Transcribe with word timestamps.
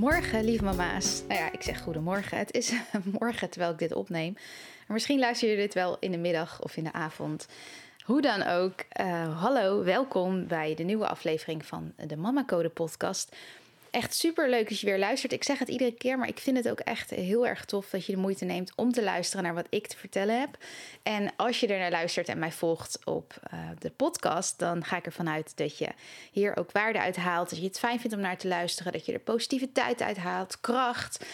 Goedemorgen, 0.00 0.44
lieve 0.44 0.64
mama's. 0.64 1.22
Nou 1.28 1.40
ja, 1.40 1.52
ik 1.52 1.62
zeg 1.62 1.80
goedemorgen. 1.80 2.38
Het 2.38 2.52
is 2.52 2.72
morgen 3.20 3.50
terwijl 3.50 3.72
ik 3.72 3.78
dit 3.78 3.92
opneem. 3.92 4.32
Maar 4.32 4.92
misschien 4.92 5.18
luister 5.18 5.48
je 5.50 5.56
dit 5.56 5.74
wel 5.74 5.96
in 5.98 6.10
de 6.10 6.18
middag 6.18 6.62
of 6.62 6.76
in 6.76 6.84
de 6.84 6.92
avond. 6.92 7.46
Hoe 8.04 8.20
dan 8.20 8.42
ook, 8.42 8.84
uh, 9.00 9.40
hallo, 9.42 9.84
welkom 9.84 10.46
bij 10.46 10.74
de 10.74 10.82
nieuwe 10.82 11.06
aflevering 11.06 11.66
van 11.66 11.92
de 12.06 12.16
Mama 12.16 12.44
Code 12.44 12.68
podcast. 12.68 13.36
Echt 13.90 14.14
super 14.14 14.50
leuk 14.50 14.68
dat 14.68 14.80
je 14.80 14.86
weer 14.86 14.98
luistert. 14.98 15.32
Ik 15.32 15.44
zeg 15.44 15.58
het 15.58 15.68
iedere 15.68 15.94
keer, 15.94 16.18
maar 16.18 16.28
ik 16.28 16.38
vind 16.38 16.56
het 16.56 16.68
ook 16.68 16.80
echt 16.80 17.10
heel 17.10 17.46
erg 17.46 17.64
tof 17.64 17.90
dat 17.90 18.06
je 18.06 18.12
de 18.12 18.18
moeite 18.18 18.44
neemt 18.44 18.72
om 18.76 18.92
te 18.92 19.02
luisteren 19.02 19.44
naar 19.44 19.54
wat 19.54 19.66
ik 19.68 19.86
te 19.86 19.96
vertellen 19.96 20.40
heb. 20.40 20.56
En 21.02 21.32
als 21.36 21.60
je 21.60 21.66
er 21.66 21.78
naar 21.78 21.90
luistert 21.90 22.28
en 22.28 22.38
mij 22.38 22.52
volgt 22.52 22.98
op 23.04 23.34
uh, 23.54 23.60
de 23.78 23.90
podcast, 23.90 24.58
dan 24.58 24.84
ga 24.84 24.96
ik 24.96 25.06
ervan 25.06 25.28
uit 25.28 25.56
dat 25.56 25.78
je 25.78 25.88
hier 26.32 26.56
ook 26.56 26.72
waarde 26.72 27.00
uit 27.00 27.16
haalt. 27.16 27.50
Dat 27.50 27.58
je 27.58 27.66
het 27.66 27.78
fijn 27.78 28.00
vindt 28.00 28.16
om 28.16 28.22
naar 28.22 28.38
te 28.38 28.48
luisteren, 28.48 28.92
dat 28.92 29.06
je 29.06 29.12
er 29.12 29.18
positiviteit 29.18 30.02
uit 30.02 30.16
haalt, 30.16 30.60
kracht 30.60 31.24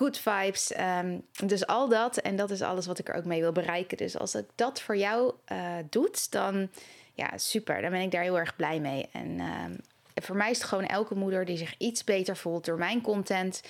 good 0.00 0.18
vibes. 0.18 0.72
Um, 1.02 1.22
dus 1.46 1.66
al 1.66 1.88
dat. 1.88 2.16
En 2.16 2.36
dat 2.36 2.50
is 2.50 2.62
alles 2.62 2.86
wat 2.86 2.98
ik 2.98 3.08
er 3.08 3.14
ook 3.14 3.24
mee 3.24 3.40
wil 3.40 3.52
bereiken. 3.52 3.96
Dus 3.96 4.18
als 4.18 4.34
ik 4.34 4.44
dat 4.54 4.80
voor 4.80 4.96
jou 4.96 5.34
uh, 5.52 5.74
doet, 5.90 6.30
dan 6.32 6.68
ja, 7.14 7.38
super. 7.38 7.82
Dan 7.82 7.90
ben 7.90 8.00
ik 8.00 8.10
daar 8.10 8.22
heel 8.22 8.38
erg 8.38 8.56
blij 8.56 8.80
mee. 8.80 9.08
En 9.12 9.40
um, 9.40 9.80
voor 10.14 10.36
mij 10.36 10.50
is 10.50 10.58
het 10.58 10.66
gewoon 10.66 10.86
elke 10.86 11.14
moeder 11.14 11.44
die 11.44 11.56
zich 11.56 11.74
iets 11.78 12.04
beter 12.04 12.36
voelt 12.36 12.64
door 12.64 12.78
mijn 12.78 13.00
content. 13.00 13.62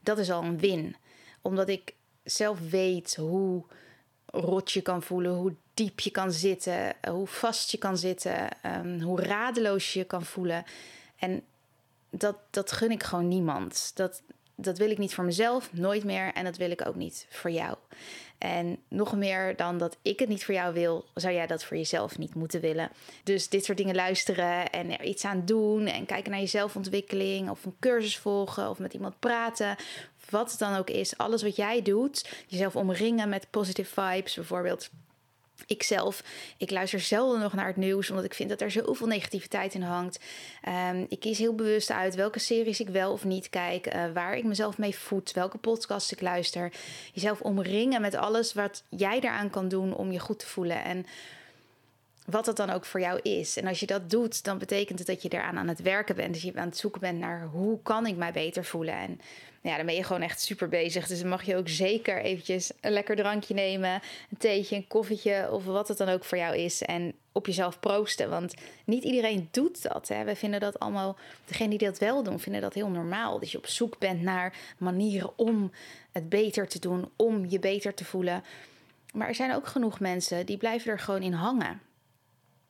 Dat 0.00 0.18
is 0.18 0.30
al 0.30 0.42
een 0.42 0.58
win. 0.58 0.96
Omdat 1.42 1.68
ik 1.68 1.94
zelf 2.24 2.58
weet 2.70 3.16
hoe 3.16 3.64
rot 4.26 4.72
je 4.72 4.80
kan 4.80 5.02
voelen, 5.02 5.32
hoe 5.32 5.54
diep 5.74 6.00
je 6.00 6.10
kan 6.10 6.32
zitten, 6.32 6.94
hoe 7.08 7.26
vast 7.26 7.70
je 7.70 7.78
kan 7.78 7.98
zitten, 7.98 8.48
um, 8.66 9.00
hoe 9.00 9.22
radeloos 9.22 9.92
je 9.92 9.98
je 9.98 10.04
kan 10.04 10.24
voelen. 10.24 10.64
En 11.16 11.42
dat, 12.10 12.36
dat 12.50 12.72
gun 12.72 12.90
ik 12.90 13.02
gewoon 13.02 13.28
niemand. 13.28 13.90
Dat, 13.94 14.22
dat 14.54 14.78
wil 14.78 14.90
ik 14.90 14.98
niet 14.98 15.14
voor 15.14 15.24
mezelf, 15.24 15.72
nooit 15.72 16.04
meer. 16.04 16.32
En 16.32 16.44
dat 16.44 16.56
wil 16.56 16.70
ik 16.70 16.86
ook 16.86 16.94
niet 16.94 17.26
voor 17.30 17.50
jou. 17.50 17.76
En 18.38 18.78
nog 18.88 19.16
meer 19.16 19.56
dan 19.56 19.78
dat 19.78 19.96
ik 20.02 20.18
het 20.18 20.28
niet 20.28 20.44
voor 20.44 20.54
jou 20.54 20.74
wil, 20.74 21.04
zou 21.14 21.34
jij 21.34 21.46
dat 21.46 21.64
voor 21.64 21.76
jezelf 21.76 22.18
niet 22.18 22.34
moeten 22.34 22.60
willen. 22.60 22.90
Dus 23.24 23.48
dit 23.48 23.64
soort 23.64 23.78
dingen 23.78 23.94
luisteren 23.94 24.70
en 24.70 24.98
er 24.98 25.04
iets 25.04 25.24
aan 25.24 25.44
doen 25.44 25.86
en 25.86 26.06
kijken 26.06 26.30
naar 26.30 26.40
je 26.40 26.46
zelfontwikkeling 26.46 27.50
of 27.50 27.64
een 27.64 27.76
cursus 27.80 28.18
volgen 28.18 28.70
of 28.70 28.78
met 28.78 28.94
iemand 28.94 29.18
praten. 29.18 29.76
Wat 30.30 30.50
het 30.50 30.58
dan 30.58 30.76
ook 30.76 30.90
is, 30.90 31.16
alles 31.16 31.42
wat 31.42 31.56
jij 31.56 31.82
doet, 31.82 32.28
jezelf 32.46 32.76
omringen 32.76 33.28
met 33.28 33.50
positive 33.50 34.02
vibes 34.02 34.34
bijvoorbeeld 34.34 34.90
Ikzelf, 35.66 36.22
ik 36.58 36.70
luister 36.70 37.00
zelden 37.00 37.40
nog 37.40 37.52
naar 37.52 37.66
het 37.66 37.76
nieuws, 37.76 38.10
omdat 38.10 38.24
ik 38.24 38.34
vind 38.34 38.48
dat 38.48 38.60
er 38.60 38.70
zoveel 38.70 39.06
negativiteit 39.06 39.74
in 39.74 39.82
hangt. 39.82 40.20
Um, 40.68 41.06
ik 41.08 41.20
kies 41.20 41.38
heel 41.38 41.54
bewust 41.54 41.90
uit 41.90 42.14
welke 42.14 42.38
series 42.38 42.80
ik 42.80 42.88
wel 42.88 43.12
of 43.12 43.24
niet 43.24 43.50
kijk, 43.50 43.94
uh, 43.94 44.04
waar 44.12 44.36
ik 44.36 44.44
mezelf 44.44 44.78
mee 44.78 44.94
voed, 44.94 45.32
welke 45.32 45.58
podcast 45.58 46.12
ik 46.12 46.20
luister. 46.20 46.72
Jezelf 47.12 47.40
omringen 47.40 48.00
met 48.00 48.14
alles 48.14 48.52
wat 48.52 48.82
jij 48.88 49.20
daaraan 49.20 49.50
kan 49.50 49.68
doen 49.68 49.94
om 49.94 50.12
je 50.12 50.18
goed 50.18 50.38
te 50.38 50.46
voelen. 50.46 50.84
En 50.84 51.06
wat 52.24 52.44
dat 52.44 52.56
dan 52.56 52.70
ook 52.70 52.84
voor 52.84 53.00
jou 53.00 53.20
is. 53.22 53.56
En 53.56 53.66
als 53.66 53.80
je 53.80 53.86
dat 53.86 54.10
doet, 54.10 54.44
dan 54.44 54.58
betekent 54.58 54.98
het 54.98 55.08
dat 55.08 55.22
je 55.22 55.28
eraan 55.28 55.58
aan 55.58 55.68
het 55.68 55.82
werken 55.82 56.16
bent. 56.16 56.32
Dus 56.32 56.42
je 56.42 56.52
aan 56.54 56.68
het 56.68 56.76
zoeken 56.76 57.00
bent 57.00 57.18
naar 57.18 57.46
hoe 57.52 57.82
kan 57.82 58.06
ik 58.06 58.16
mij 58.16 58.32
beter 58.32 58.64
voelen. 58.64 58.94
En 58.94 59.20
ja, 59.60 59.76
dan 59.76 59.86
ben 59.86 59.94
je 59.94 60.04
gewoon 60.04 60.22
echt 60.22 60.40
super 60.40 60.68
bezig. 60.68 61.06
Dus 61.06 61.20
dan 61.20 61.28
mag 61.28 61.42
je 61.42 61.56
ook 61.56 61.68
zeker 61.68 62.22
eventjes 62.22 62.70
een 62.80 62.92
lekker 62.92 63.16
drankje 63.16 63.54
nemen. 63.54 63.92
Een 64.30 64.38
theetje, 64.38 64.76
een 64.76 64.86
koffietje 64.86 65.48
of 65.50 65.64
wat 65.64 65.88
het 65.88 65.98
dan 65.98 66.08
ook 66.08 66.24
voor 66.24 66.38
jou 66.38 66.56
is. 66.56 66.82
En 66.82 67.14
op 67.32 67.46
jezelf 67.46 67.80
proosten. 67.80 68.30
Want 68.30 68.54
niet 68.84 69.04
iedereen 69.04 69.48
doet 69.50 69.82
dat. 69.82 70.08
Hè. 70.08 70.24
We 70.24 70.36
vinden 70.36 70.60
dat 70.60 70.78
allemaal, 70.78 71.16
degenen 71.44 71.78
die 71.78 71.88
dat 71.88 71.98
wel 71.98 72.22
doen, 72.22 72.40
vinden 72.40 72.60
dat 72.60 72.74
heel 72.74 72.88
normaal. 72.88 73.38
Dat 73.38 73.50
je 73.50 73.58
op 73.58 73.66
zoek 73.66 73.98
bent 73.98 74.22
naar 74.22 74.56
manieren 74.78 75.38
om 75.38 75.70
het 76.12 76.28
beter 76.28 76.68
te 76.68 76.78
doen. 76.78 77.10
Om 77.16 77.46
je 77.48 77.58
beter 77.58 77.94
te 77.94 78.04
voelen. 78.04 78.44
Maar 79.12 79.28
er 79.28 79.34
zijn 79.34 79.54
ook 79.54 79.66
genoeg 79.66 80.00
mensen 80.00 80.46
die 80.46 80.56
blijven 80.56 80.90
er 80.90 80.98
gewoon 80.98 81.22
in 81.22 81.32
hangen. 81.32 81.80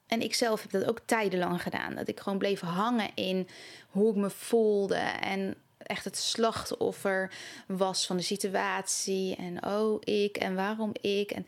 En 0.07 0.21
ik 0.21 0.35
zelf 0.35 0.63
heb 0.63 0.71
dat 0.71 0.85
ook 0.85 1.01
tijdenlang 1.05 1.63
gedaan. 1.63 1.95
Dat 1.95 2.09
ik 2.09 2.21
gewoon 2.21 2.39
bleef 2.39 2.61
hangen 2.61 3.11
in 3.15 3.49
hoe 3.91 4.11
ik 4.11 4.17
me 4.17 4.31
voelde. 4.31 4.95
En 5.21 5.55
echt 5.79 6.05
het 6.05 6.17
slachtoffer 6.17 7.33
was 7.67 8.07
van 8.07 8.17
de 8.17 8.23
situatie. 8.23 9.37
En 9.37 9.67
oh, 9.67 10.01
ik 10.05 10.37
en 10.37 10.55
waarom 10.55 10.93
ik. 11.01 11.31
En, 11.31 11.47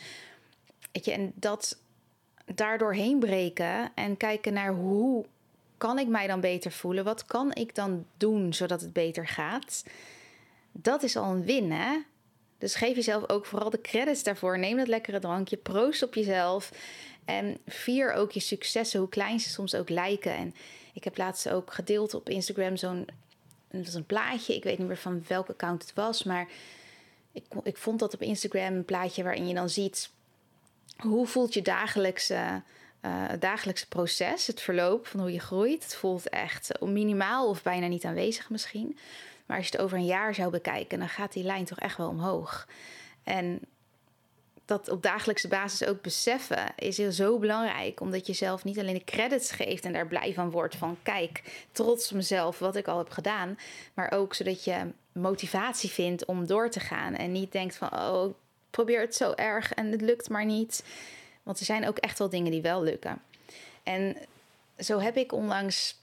weet 0.93 1.05
je, 1.05 1.13
en 1.13 1.33
dat 1.35 1.79
daardoor 2.55 2.95
heen 2.95 3.19
breken 3.19 3.93
en 3.95 4.17
kijken 4.17 4.53
naar 4.53 4.73
hoe 4.73 5.25
kan 5.79 5.99
ik 5.99 6.09
mij 6.09 6.27
dan 6.27 6.41
beter 6.41 6.73
voelen? 6.73 7.05
Wat 7.05 7.25
kan 7.25 7.55
ik 7.55 7.75
dan 7.75 8.07
doen 8.17 8.55
zodat 8.55 8.81
het 8.81 8.93
beter 8.93 9.29
gaat? 9.29 9.85
Dat 10.73 11.03
is 11.03 11.17
al 11.17 11.31
een 11.31 11.45
win, 11.45 11.73
hè? 11.73 11.97
Dus 12.59 12.75
geef 12.75 12.95
jezelf 12.95 13.29
ook 13.29 13.47
vooral 13.47 13.71
de 13.71 13.81
credits 13.81 14.23
daarvoor. 14.23 14.59
Neem 14.59 14.77
dat 14.77 14.89
lekkere 14.89 15.19
drankje, 15.19 15.57
proost 15.57 16.03
op 16.03 16.15
jezelf. 16.15 16.73
En 17.25 17.59
vier 17.67 18.13
ook 18.13 18.33
je 18.33 18.41
successen, 18.41 19.01
hoe 19.01 19.09
klein 19.09 19.41
ze 19.41 19.49
soms 19.49 19.75
ook 19.75 19.89
lijken. 19.89 20.35
En 20.35 20.55
ik 20.93 21.05
heb 21.05 21.17
laatst 21.17 21.49
ook 21.49 21.73
gedeeld 21.73 22.15
op 22.15 22.29
Instagram 22.29 22.77
zo'n 22.77 23.09
een 23.71 24.07
plaatje. 24.07 24.55
Ik 24.55 24.65
weet 24.65 24.79
niet 24.79 24.87
meer 24.87 24.97
van 24.97 25.25
welk 25.29 25.49
account 25.49 25.83
het 25.83 25.95
was, 25.95 26.23
maar 26.23 26.49
ik, 27.33 27.45
ik 27.63 27.77
vond 27.77 27.99
dat 27.99 28.15
op 28.15 28.23
Instagram 28.23 28.75
een 28.75 28.85
plaatje 28.85 29.23
waarin 29.23 29.49
je 29.49 29.55
dan 29.55 29.69
ziet 29.69 30.11
hoe 30.97 31.27
voelt 31.27 31.55
je 31.55 31.63
dagelijkse, 31.63 32.63
uh, 33.03 33.25
dagelijkse 33.39 33.89
proces, 33.89 34.47
het 34.47 34.61
verloop 34.61 35.07
van 35.07 35.21
hoe 35.21 35.33
je 35.33 35.41
groeit. 35.41 35.83
Het 35.83 35.95
voelt 35.95 36.29
echt 36.29 36.81
minimaal 36.81 37.49
of 37.49 37.63
bijna 37.63 37.87
niet 37.87 38.05
aanwezig 38.05 38.51
misschien. 38.51 38.99
Maar 39.47 39.57
als 39.57 39.67
je 39.67 39.73
het 39.73 39.81
over 39.81 39.99
een 39.99 40.05
jaar 40.05 40.35
zou 40.35 40.51
bekijken, 40.51 40.99
dan 40.99 41.09
gaat 41.09 41.33
die 41.33 41.45
lijn 41.45 41.65
toch 41.65 41.79
echt 41.79 41.97
wel 41.97 42.09
omhoog. 42.09 42.69
En 43.25 43.61
dat 44.67 44.89
op 44.89 45.03
dagelijkse 45.03 45.49
basis 45.49 45.89
ook 45.89 46.03
beseffen 46.03 46.73
is 46.77 46.97
heel 46.97 47.13
zo 47.13 47.39
belangrijk. 47.39 48.01
Omdat 48.01 48.27
je 48.27 48.33
zelf 48.33 48.65
niet 48.65 48.79
alleen 48.79 48.95
de 48.95 49.05
credits 49.05 49.51
geeft 49.51 49.85
en 49.85 49.93
daar 49.93 50.07
blij 50.07 50.35
van 50.35 50.51
wordt 50.51 50.77
van 50.77 50.97
kijk, 51.03 51.65
trots 51.73 52.11
op 52.11 52.17
mezelf 52.17 52.59
wat 52.59 52.77
ik 52.77 52.89
al 52.89 52.99
heb 52.99 53.11
gedaan. 53.11 53.59
Maar 53.95 54.13
ook 54.13 54.35
zodat 54.35 54.65
je 54.65 54.93
motivatie 55.13 55.91
vindt 55.91 56.25
om 56.25 56.47
door 56.47 56.71
te 56.71 56.81
gaan. 56.81 57.15
En 57.15 57.33
niet 57.33 57.53
denkt 57.53 57.77
van 57.77 57.93
oh, 57.93 58.35
probeer 58.71 59.01
het 59.01 59.15
zo 59.15 59.33
erg 59.33 59.73
en 59.73 59.91
het 59.91 60.01
lukt 60.01 60.29
maar 60.29 60.45
niet. 60.45 60.85
Want 61.43 61.59
er 61.59 61.65
zijn 61.65 61.89
ook 61.89 61.99
echt 61.99 62.19
wel 62.19 62.29
dingen 62.29 62.51
die 62.51 62.63
wel 62.63 62.83
lukken. 62.83 63.23
En 63.83 64.17
zo 64.79 64.99
heb 64.99 65.17
ik 65.17 65.33
onlangs, 65.33 65.99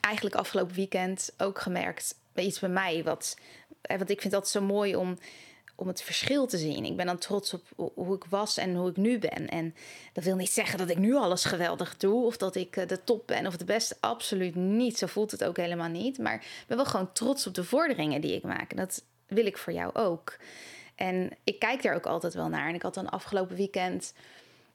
eigenlijk 0.00 0.34
afgelopen 0.34 0.74
weekend, 0.74 1.32
ook 1.38 1.60
gemerkt 1.60 2.14
iets 2.44 2.58
bij 2.58 2.68
mij. 2.68 3.04
Wat, 3.04 3.36
want 3.82 4.10
ik 4.10 4.20
vind 4.20 4.32
dat 4.32 4.48
zo 4.48 4.60
mooi 4.60 4.96
om 4.96 5.18
om 5.80 5.86
het 5.86 6.02
verschil 6.02 6.46
te 6.46 6.58
zien. 6.58 6.84
Ik 6.84 6.96
ben 6.96 7.06
dan 7.06 7.18
trots 7.18 7.54
op 7.54 7.92
hoe 7.94 8.14
ik 8.14 8.24
was 8.28 8.56
en 8.56 8.74
hoe 8.74 8.90
ik 8.90 8.96
nu 8.96 9.18
ben. 9.18 9.48
En 9.48 9.74
dat 10.12 10.24
wil 10.24 10.36
niet 10.36 10.50
zeggen 10.50 10.78
dat 10.78 10.88
ik 10.90 10.98
nu 10.98 11.14
alles 11.14 11.44
geweldig 11.44 11.96
doe 11.96 12.24
of 12.24 12.36
dat 12.36 12.54
ik 12.54 12.76
eh, 12.76 12.86
de 12.86 13.04
top 13.04 13.26
ben 13.26 13.46
of 13.46 13.56
de 13.56 13.64
beste. 13.64 13.96
Absoluut 14.00 14.54
niet. 14.54 14.98
Zo 14.98 15.06
voelt 15.06 15.30
het 15.30 15.44
ook 15.44 15.56
helemaal 15.56 15.88
niet. 15.88 16.18
Maar 16.18 16.34
ik 16.34 16.64
ben 16.66 16.76
wel 16.76 16.86
gewoon 16.86 17.12
trots 17.12 17.46
op 17.46 17.54
de 17.54 17.64
vorderingen 17.64 18.20
die 18.20 18.34
ik 18.34 18.42
maak. 18.42 18.70
En 18.70 18.76
dat 18.76 19.04
wil 19.26 19.46
ik 19.46 19.58
voor 19.58 19.72
jou 19.72 19.94
ook. 19.94 20.36
En 20.94 21.30
ik 21.44 21.58
kijk 21.58 21.82
daar 21.82 21.94
ook 21.94 22.06
altijd 22.06 22.34
wel 22.34 22.48
naar. 22.48 22.68
En 22.68 22.74
ik 22.74 22.82
had 22.82 22.94
dan 22.94 23.10
afgelopen 23.10 23.56
weekend 23.56 24.14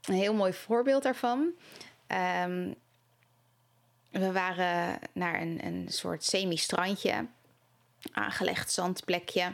een 0.01 0.13
heel 0.13 0.33
mooi 0.33 0.53
voorbeeld 0.53 1.03
daarvan. 1.03 1.51
Um, 2.45 2.75
we 4.11 4.31
waren 4.31 4.99
naar 5.13 5.41
een, 5.41 5.65
een 5.65 5.85
soort 5.89 6.23
semi-strandje, 6.23 7.25
aangelegd 8.11 8.71
zandplekje. 8.71 9.53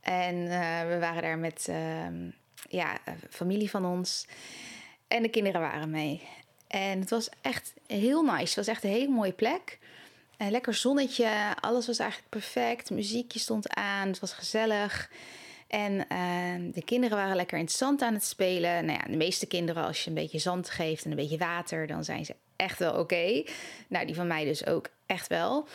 En 0.00 0.34
uh, 0.34 0.88
we 0.88 0.96
waren 1.00 1.22
daar 1.22 1.38
met 1.38 1.66
uh, 1.70 1.76
ja, 2.68 2.98
familie 3.30 3.70
van 3.70 3.84
ons. 3.84 4.26
En 5.08 5.22
de 5.22 5.28
kinderen 5.28 5.60
waren 5.60 5.90
mee. 5.90 6.22
En 6.66 7.00
het 7.00 7.10
was 7.10 7.28
echt 7.40 7.72
heel 7.86 8.22
nice. 8.22 8.44
Het 8.44 8.54
was 8.54 8.66
echt 8.66 8.84
een 8.84 8.90
hele 8.90 9.12
mooie 9.12 9.32
plek. 9.32 9.78
Een 10.36 10.50
lekker 10.50 10.74
zonnetje. 10.74 11.54
Alles 11.60 11.86
was 11.86 11.98
eigenlijk 11.98 12.30
perfect. 12.30 12.90
Muziekje 12.90 13.38
stond 13.38 13.74
aan. 13.74 14.08
Het 14.08 14.20
was 14.20 14.32
gezellig. 14.32 15.10
En 15.68 16.08
ehm, 16.08 16.70
de 16.70 16.84
kinderen 16.84 17.16
waren 17.16 17.36
lekker 17.36 17.58
in 17.58 17.64
het 17.64 17.72
zand 17.72 18.02
aan 18.02 18.14
het 18.14 18.24
spelen. 18.24 18.84
Nou 18.84 18.98
ja, 18.98 19.04
de 19.10 19.16
meeste 19.16 19.46
kinderen, 19.46 19.84
als 19.84 20.02
je 20.04 20.08
een 20.08 20.16
beetje 20.16 20.38
zand 20.38 20.70
geeft 20.70 21.04
en 21.04 21.10
een 21.10 21.16
beetje 21.16 21.38
water, 21.38 21.86
dan 21.86 22.04
zijn 22.04 22.24
ze 22.24 22.34
echt 22.56 22.78
wel 22.78 22.98
oké. 22.98 23.44
Nou, 23.88 24.06
die 24.06 24.14
van 24.14 24.26
mij 24.26 24.44
dus 24.44 24.66
ook 24.66 24.88
echt 25.06 25.26
wel. 25.26 25.68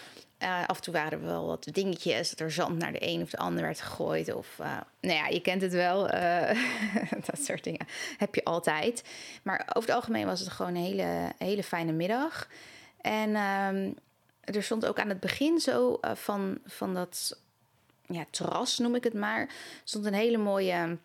Uh, 0.43 0.63
af 0.65 0.77
en 0.77 0.83
toe 0.83 0.93
waren 0.93 1.11
er 1.11 1.25
wel 1.25 1.45
wat 1.45 1.67
dingetjes, 1.71 2.29
dat 2.29 2.39
er 2.39 2.51
zand 2.51 2.77
naar 2.77 2.91
de 2.91 3.07
een 3.07 3.21
of 3.21 3.29
de 3.29 3.37
ander 3.37 3.63
werd 3.63 3.81
gegooid. 3.81 4.33
Of, 4.33 4.57
uh, 4.61 4.77
nou 4.99 5.15
ja, 5.15 5.27
je 5.27 5.41
kent 5.41 5.61
het 5.61 5.73
wel, 5.73 6.13
uh, 6.13 6.49
dat 7.29 7.39
soort 7.39 7.63
dingen 7.63 7.87
heb 8.17 8.35
je 8.35 8.43
altijd. 8.43 9.03
Maar 9.43 9.67
over 9.73 9.89
het 9.89 9.97
algemeen 9.97 10.25
was 10.25 10.39
het 10.39 10.49
gewoon 10.49 10.75
een 10.75 10.83
hele, 10.83 11.31
hele 11.37 11.63
fijne 11.63 11.91
middag. 11.91 12.47
En 13.01 13.35
ehm, 13.35 13.91
er 14.43 14.63
stond 14.63 14.85
ook 14.85 14.99
aan 14.99 15.09
het 15.09 15.19
begin 15.19 15.59
zo 15.59 15.99
van, 16.01 16.59
van 16.65 16.93
dat 16.93 17.39
ja, 18.05 18.25
terras, 18.29 18.77
noem 18.77 18.95
ik 18.95 19.03
het 19.03 19.13
maar, 19.13 19.49
stond 19.83 20.05
een 20.05 20.13
hele 20.13 20.37
mooie 20.37 20.97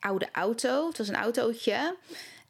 oude 0.00 0.28
auto. 0.32 0.88
Het 0.88 0.98
was 0.98 1.08
een 1.08 1.14
autootje. 1.14 1.96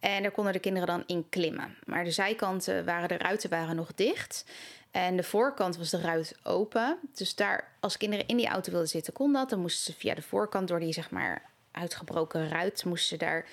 En 0.01 0.23
daar 0.23 0.31
konden 0.31 0.53
de 0.53 0.59
kinderen 0.59 0.89
dan 0.89 1.03
in 1.07 1.29
klimmen. 1.29 1.77
Maar 1.85 2.05
de 2.05 2.11
zijkanten 2.11 2.85
waren, 2.85 3.09
de 3.09 3.17
ruiten 3.17 3.51
waren 3.51 3.77
nog 3.77 3.95
dicht. 3.95 4.45
En 4.91 5.17
de 5.17 5.23
voorkant 5.23 5.77
was 5.77 5.91
de 5.91 6.01
ruit 6.01 6.35
open. 6.43 6.99
Dus 7.15 7.35
daar, 7.35 7.73
als 7.81 7.97
kinderen 7.97 8.27
in 8.27 8.37
die 8.37 8.49
auto 8.49 8.71
wilden 8.71 8.89
zitten, 8.89 9.13
kon 9.13 9.33
dat. 9.33 9.51
Dan 9.51 9.61
moesten 9.61 9.93
ze 9.93 9.99
via 9.99 10.15
de 10.15 10.23
voorkant, 10.23 10.69
door 10.69 10.81
die 10.81 10.93
zeg 10.93 11.11
maar 11.11 11.43
uitgebroken 11.71 12.49
ruit, 12.49 12.85
moesten 12.85 13.09
ze 13.09 13.25
daar 13.25 13.47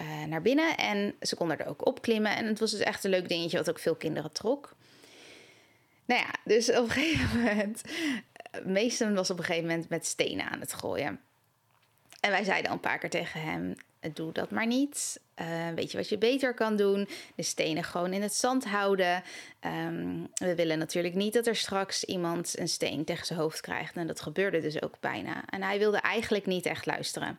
uh, 0.00 0.24
naar 0.24 0.42
binnen. 0.42 0.76
En 0.76 1.14
ze 1.20 1.36
konden 1.36 1.58
er 1.58 1.66
ook 1.66 1.86
op 1.86 2.02
klimmen. 2.02 2.36
En 2.36 2.46
het 2.46 2.58
was 2.58 2.70
dus 2.70 2.80
echt 2.80 3.04
een 3.04 3.10
leuk 3.10 3.28
dingetje 3.28 3.56
wat 3.56 3.68
ook 3.68 3.78
veel 3.78 3.94
kinderen 3.94 4.32
trok. 4.32 4.74
Nou 6.04 6.20
ja, 6.20 6.30
dus 6.44 6.70
op 6.70 6.84
een 6.84 6.90
gegeven 6.90 7.42
moment... 7.42 7.82
Meestal 8.64 9.12
was 9.12 9.30
op 9.30 9.38
een 9.38 9.44
gegeven 9.44 9.68
moment 9.68 9.88
met 9.88 10.06
stenen 10.06 10.50
aan 10.50 10.60
het 10.60 10.72
gooien. 10.72 11.20
En 12.20 12.30
wij 12.30 12.44
zeiden 12.44 12.70
al 12.70 12.74
een 12.74 12.80
paar 12.80 12.98
keer 12.98 13.10
tegen 13.10 13.40
hem: 13.40 13.74
doe 14.12 14.32
dat 14.32 14.50
maar 14.50 14.66
niet. 14.66 15.20
Uh, 15.40 15.68
weet 15.74 15.90
je 15.90 15.96
wat 15.96 16.08
je 16.08 16.18
beter 16.18 16.54
kan 16.54 16.76
doen? 16.76 17.08
De 17.34 17.42
stenen 17.42 17.84
gewoon 17.84 18.12
in 18.12 18.22
het 18.22 18.34
zand 18.34 18.64
houden. 18.64 19.22
Um, 19.86 20.28
we 20.34 20.54
willen 20.54 20.78
natuurlijk 20.78 21.14
niet 21.14 21.32
dat 21.32 21.46
er 21.46 21.56
straks 21.56 22.04
iemand 22.04 22.58
een 22.58 22.68
steen 22.68 23.04
tegen 23.04 23.26
zijn 23.26 23.38
hoofd 23.38 23.60
krijgt. 23.60 23.96
En 23.96 24.06
dat 24.06 24.20
gebeurde 24.20 24.60
dus 24.60 24.82
ook 24.82 25.00
bijna. 25.00 25.44
En 25.46 25.62
hij 25.62 25.78
wilde 25.78 25.98
eigenlijk 25.98 26.46
niet 26.46 26.66
echt 26.66 26.86
luisteren. 26.86 27.38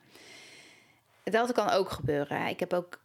Dat 1.24 1.52
kan 1.52 1.70
ook 1.70 1.90
gebeuren. 1.90 2.48
Ik 2.48 2.60
heb 2.60 2.74
ook 2.74 3.00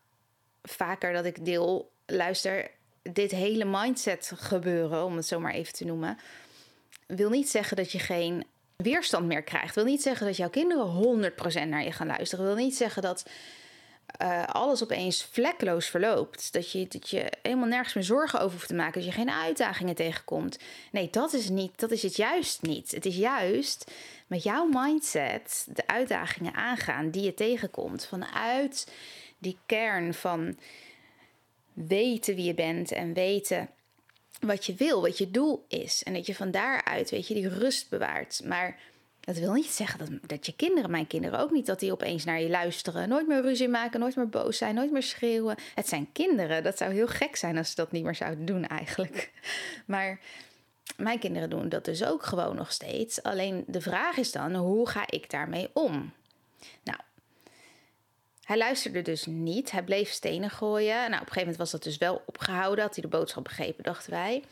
vaker 0.62 1.12
dat 1.12 1.24
ik 1.24 1.44
deel, 1.44 1.90
luister, 2.06 2.70
dit 3.02 3.30
hele 3.30 3.64
mindset 3.64 4.32
gebeuren, 4.34 5.04
om 5.04 5.16
het 5.16 5.26
zo 5.26 5.40
maar 5.40 5.54
even 5.54 5.72
te 5.72 5.84
noemen, 5.84 6.18
wil 7.06 7.30
niet 7.30 7.48
zeggen 7.50 7.76
dat 7.76 7.92
je 7.92 7.98
geen 7.98 8.44
weerstand 8.76 9.26
meer 9.26 9.42
krijgt. 9.42 9.74
Wil 9.74 9.84
niet 9.84 10.02
zeggen 10.02 10.26
dat 10.26 10.36
jouw 10.36 10.50
kinderen 10.50 11.32
100% 11.64 11.68
naar 11.68 11.84
je 11.84 11.92
gaan 11.92 12.06
luisteren. 12.06 12.44
Wil 12.44 12.54
niet 12.54 12.76
zeggen 12.76 13.02
dat 13.02 13.24
uh, 14.22 14.44
alles 14.44 14.82
opeens 14.82 15.28
vlekloos 15.30 15.86
verloopt. 15.86 16.52
Dat 16.52 16.72
je, 16.72 16.86
dat 16.88 17.10
je 17.10 17.32
helemaal 17.42 17.68
nergens 17.68 17.94
meer 17.94 18.04
zorgen 18.04 18.40
over 18.40 18.52
hoeft 18.52 18.68
te 18.68 18.74
maken. 18.74 18.92
Dat 18.92 19.04
je 19.04 19.16
geen 19.16 19.30
uitdagingen 19.30 19.94
tegenkomt. 19.94 20.58
Nee, 20.90 21.10
dat 21.10 21.32
is, 21.32 21.48
niet, 21.48 21.80
dat 21.80 21.90
is 21.90 22.02
het 22.02 22.16
juist 22.16 22.62
niet. 22.62 22.90
Het 22.90 23.06
is 23.06 23.16
juist 23.16 23.90
met 24.26 24.42
jouw 24.42 24.68
mindset 24.72 25.66
de 25.70 25.86
uitdagingen 25.86 26.54
aangaan 26.54 27.10
die 27.10 27.22
je 27.22 27.34
tegenkomt. 27.34 28.06
Vanuit 28.06 28.92
die 29.38 29.58
kern 29.66 30.14
van 30.14 30.58
weten 31.72 32.34
wie 32.34 32.44
je 32.44 32.54
bent 32.54 32.92
en 32.92 33.12
weten 33.12 33.68
wat 34.46 34.66
je 34.66 34.74
wil, 34.74 35.00
wat 35.00 35.18
je 35.18 35.30
doel 35.30 35.64
is. 35.68 36.02
En 36.02 36.12
dat 36.12 36.26
je 36.26 36.34
van 36.34 36.50
daaruit, 36.50 37.10
weet 37.10 37.28
je, 37.28 37.34
die 37.34 37.48
rust 37.48 37.88
bewaart. 37.88 38.40
Maar 38.44 38.78
dat 39.20 39.36
wil 39.36 39.52
niet 39.52 39.70
zeggen 39.70 39.98
dat, 39.98 40.28
dat 40.28 40.46
je 40.46 40.56
kinderen, 40.56 40.90
mijn 40.90 41.06
kinderen 41.06 41.38
ook 41.38 41.50
niet, 41.50 41.66
dat 41.66 41.80
die 41.80 41.92
opeens 41.92 42.24
naar 42.24 42.40
je 42.40 42.48
luisteren. 42.48 43.08
Nooit 43.08 43.26
meer 43.26 43.42
ruzie 43.42 43.68
maken, 43.68 44.00
nooit 44.00 44.16
meer 44.16 44.28
boos 44.28 44.58
zijn, 44.58 44.74
nooit 44.74 44.92
meer 44.92 45.02
schreeuwen. 45.02 45.56
Het 45.74 45.88
zijn 45.88 46.12
kinderen. 46.12 46.62
Dat 46.62 46.78
zou 46.78 46.92
heel 46.92 47.06
gek 47.06 47.36
zijn 47.36 47.58
als 47.58 47.68
ze 47.68 47.74
dat 47.74 47.92
niet 47.92 48.04
meer 48.04 48.14
zouden 48.14 48.44
doen 48.44 48.66
eigenlijk. 48.66 49.30
Maar 49.86 50.20
mijn 50.96 51.18
kinderen 51.18 51.50
doen 51.50 51.68
dat 51.68 51.84
dus 51.84 52.04
ook 52.04 52.22
gewoon 52.22 52.56
nog 52.56 52.72
steeds. 52.72 53.22
Alleen 53.22 53.64
de 53.66 53.80
vraag 53.80 54.16
is 54.16 54.32
dan, 54.32 54.54
hoe 54.54 54.88
ga 54.88 55.04
ik 55.06 55.30
daarmee 55.30 55.68
om? 55.72 56.12
Nou, 56.82 56.98
hij 58.44 58.56
luisterde 58.56 59.02
dus 59.02 59.26
niet. 59.26 59.70
Hij 59.70 59.82
bleef 59.82 60.10
stenen 60.10 60.50
gooien. 60.50 60.96
Nou, 60.96 61.06
op 61.06 61.12
een 61.12 61.18
gegeven 61.18 61.40
moment 61.40 61.56
was 61.56 61.70
dat 61.70 61.82
dus 61.82 61.98
wel 61.98 62.22
opgehouden. 62.26 62.84
Had 62.84 62.94
hij 62.94 63.02
de 63.02 63.16
boodschap 63.16 63.44
begrepen, 63.44 63.84
dachten 63.84 64.10
wij. 64.10 64.42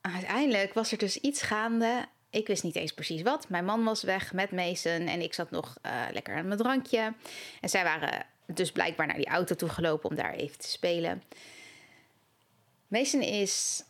Uiteindelijk 0.00 0.74
was 0.74 0.92
er 0.92 0.98
dus 0.98 1.16
iets 1.16 1.42
gaande. 1.42 2.06
Ik 2.30 2.46
wist 2.46 2.62
niet 2.62 2.76
eens 2.76 2.92
precies 2.92 3.22
wat. 3.22 3.48
Mijn 3.48 3.64
man 3.64 3.84
was 3.84 4.02
weg 4.02 4.32
met 4.32 4.50
Mason 4.50 5.06
en 5.06 5.20
ik 5.20 5.34
zat 5.34 5.50
nog 5.50 5.76
uh, 5.86 6.02
lekker 6.12 6.36
aan 6.36 6.46
mijn 6.46 6.58
drankje. 6.58 7.14
En 7.60 7.68
zij 7.68 7.84
waren 7.84 8.26
dus 8.46 8.72
blijkbaar 8.72 9.06
naar 9.06 9.16
die 9.16 9.26
auto 9.28 9.54
toe 9.54 9.68
gelopen 9.68 10.10
om 10.10 10.16
daar 10.16 10.34
even 10.34 10.58
te 10.58 10.68
spelen. 10.68 11.22
Mason 12.88 13.22
is, 13.22 13.84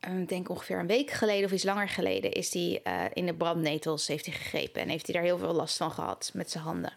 ik 0.00 0.08
uh, 0.08 0.26
denk 0.26 0.48
ongeveer 0.48 0.78
een 0.78 0.86
week 0.86 1.10
geleden 1.10 1.44
of 1.44 1.52
iets 1.52 1.64
langer 1.64 1.88
geleden, 1.88 2.32
is 2.32 2.52
hij 2.52 2.80
uh, 2.84 3.04
in 3.12 3.26
de 3.26 3.34
brandnetels 3.34 4.06
heeft 4.06 4.26
hij 4.26 4.34
gegrepen 4.34 4.82
en 4.82 4.88
heeft 4.88 5.06
hij 5.06 5.14
daar 5.14 5.24
heel 5.24 5.38
veel 5.38 5.52
last 5.52 5.76
van 5.76 5.90
gehad 5.90 6.30
met 6.34 6.50
zijn 6.50 6.64
handen 6.64 6.92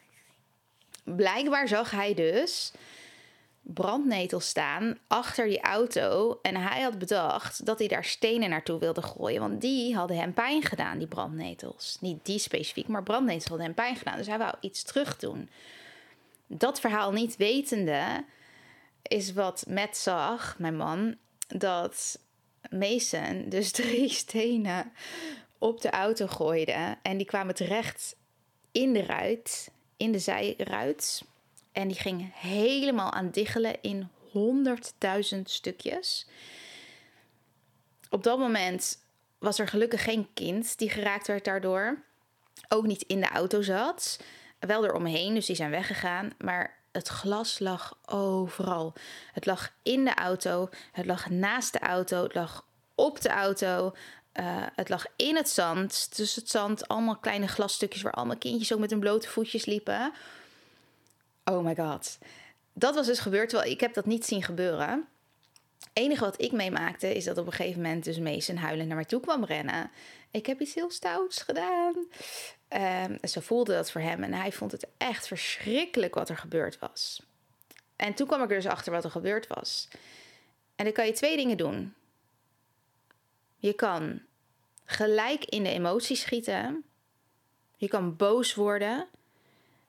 blijkbaar 1.04 1.68
zag 1.68 1.92
hij 1.92 2.14
dus 2.14 2.72
brandnetels 3.64 4.48
staan 4.48 4.98
achter 5.08 5.48
die 5.48 5.62
auto. 5.62 6.40
En 6.42 6.56
hij 6.56 6.82
had 6.82 7.00
bedacht 7.00 7.66
dat 7.66 7.80
hij 7.80 7.88
daar 7.88 8.04
stenen 8.04 8.50
naartoe 8.50 8.80
wilde 8.80 9.02
gooien. 9.02 9.42
Want 9.42 9.62
die 9.62 9.96
hadden 9.96 10.18
hem 10.18 10.34
pijn 10.34 10.64
gedaan, 10.64 10.98
die 10.98 11.08
brandnetels. 11.08 11.98
Niet 12.02 12.26
die 12.26 12.40
specifiek, 12.40 12.88
maar 12.88 13.04
brandnetels 13.04 13.48
hadden 13.48 13.66
hem 13.66 13.76
pijn 13.76 13.96
gedaan. 13.96 14.18
Dus 14.18 14.28
hij 14.28 14.38
wou 14.38 14.56
iets 14.60 14.84
terug 14.84 15.18
doen. 15.18 15.50
Dat 16.48 16.80
verhaal 16.80 17.12
niet 17.12 17.38
wetende 17.38 18.24
is 19.02 19.34
wat 19.34 19.66
Matt 19.68 19.98
zag, 19.98 20.56
mijn 20.58 20.76
man, 20.76 21.16
dat 21.48 22.20
Mason 22.70 23.46
dus 23.50 23.72
drie 23.82 24.10
stenen 24.10 24.92
op 25.58 25.82
de 25.82 25.90
auto 25.90 26.28
gooide. 26.28 26.98
En 27.02 27.18
die 27.18 27.26
kwamen 27.26 27.56
terecht 27.56 28.16
in 28.72 28.94
de 28.94 29.06
ruit 29.06 29.72
in 29.98 30.12
de 30.12 30.20
zijruit. 30.20 31.24
En 31.72 31.88
die 31.88 31.98
ging 31.98 32.32
helemaal 32.36 33.12
aan 33.12 33.30
diggelen 33.30 33.82
in 33.82 34.10
honderdduizend 34.32 35.50
stukjes. 35.50 36.28
Op 38.10 38.24
dat 38.24 38.40
moment 38.40 38.98
was 39.40 39.60
er 39.60 39.68
gelukkig 39.68 40.04
geen 40.04 40.28
kind 40.34 40.78
die 40.78 40.90
geraakt 40.90 41.28
werd 41.28 41.46
daardoor. 41.46 42.04
Ook 42.68 42.86
niet 42.86 43.02
in 43.02 43.20
de 43.20 43.30
auto 43.30 43.62
zat. 43.62 44.20
Wel 44.60 44.86
eromheen, 44.86 45.34
dus 45.34 45.46
die 45.46 45.56
zijn 45.56 45.70
weggegaan. 45.70 46.34
Maar 46.38 46.78
het 46.92 47.08
glas 47.08 47.60
lag 47.60 47.98
overal. 48.06 48.94
Het 49.32 49.46
lag 49.46 49.74
in 49.84 50.06
de 50.06 50.14
auto, 50.14 50.70
het 50.92 51.06
lag 51.06 51.30
naast 51.30 51.74
de 51.74 51.80
auto, 51.80 52.24
het 52.24 52.34
lag 52.34 52.66
op 52.96 53.22
de 53.22 53.30
auto. 53.30 53.94
Uh, 54.40 54.66
het 54.76 54.90
lag 54.90 55.06
in 55.16 55.36
het 55.36 55.50
zand. 55.50 56.18
Dus 56.18 56.36
het 56.36 56.50
zand, 56.50 56.88
allemaal 56.88 57.18
kleine 57.18 57.48
glasstukjes 57.48 58.02
waar 58.02 58.14
allemaal 58.14 58.38
kindjes 58.38 58.74
ook 58.74 58.80
met 58.80 58.90
hun 58.90 59.00
blote 59.00 59.30
voetjes 59.30 59.66
liepen. 59.66 60.14
Oh 61.46 61.64
my 61.64 61.76
god. 61.76 62.18
Dat 62.74 62.96
was 62.96 63.06
dus 63.06 63.20
gebeurd, 63.20 63.50
terwijl 63.50 63.72
ik 63.72 63.80
heb 63.80 63.94
dat 63.94 64.06
niet 64.06 64.26
zien 64.26 64.44
gebeuren. 64.44 65.08
Enige 65.94 66.24
wat 66.24 66.42
ik 66.42 66.52
meemaakte 66.52 67.16
is 67.16 67.24
dat 67.24 67.38
op 67.38 67.46
een 67.46 67.52
gegeven 67.52 67.82
moment 67.82 68.04
dus 68.04 68.20
Mason 68.20 68.56
huilend 68.56 68.88
naar 68.88 68.96
mij 68.96 69.06
toe 69.06 69.20
kwam 69.20 69.46
rennen. 69.46 69.92
Ik 70.32 70.46
heb 70.46 70.60
iets 70.60 70.74
heel 70.74 70.92
stouts 70.92 71.42
gedaan. 71.42 71.96
Um, 72.70 73.18
ze 73.30 73.42
voelde 73.42 73.74
dat 73.74 73.92
voor 73.92 74.02
hem 74.02 74.24
en 74.24 74.34
hij 74.34 74.52
vond 74.52 74.72
het 74.72 74.88
echt 74.98 75.28
verschrikkelijk 75.28 76.16
wat 76.16 76.30
er 76.30 76.38
gebeurd 76.38 76.80
was. 76.80 77.22
En 77.96 78.14
toen 78.14 78.28
kwam 78.28 78.44
ik 78.44 78.50
er 78.50 78.56
dus 78.56 78.66
achter 78.66 78.92
wat 78.92 79.04
er 79.04 79.12
gebeurd 79.12 79.48
was. 79.48 79.88
En 80.76 80.86
dan 80.86 80.94
kan 80.94 81.06
je 81.06 81.12
twee 81.12 81.38
dingen 81.38 81.58
doen. 81.58 81.94
Je 83.64 83.74
kan 83.74 84.22
gelijk 84.86 85.46
in 85.46 85.64
de 85.64 85.70
emoties 85.70 86.22
schieten. 86.22 86.84
Je 87.76 87.88
kan 87.88 88.16
boos 88.16 88.56
worden. 88.56 89.08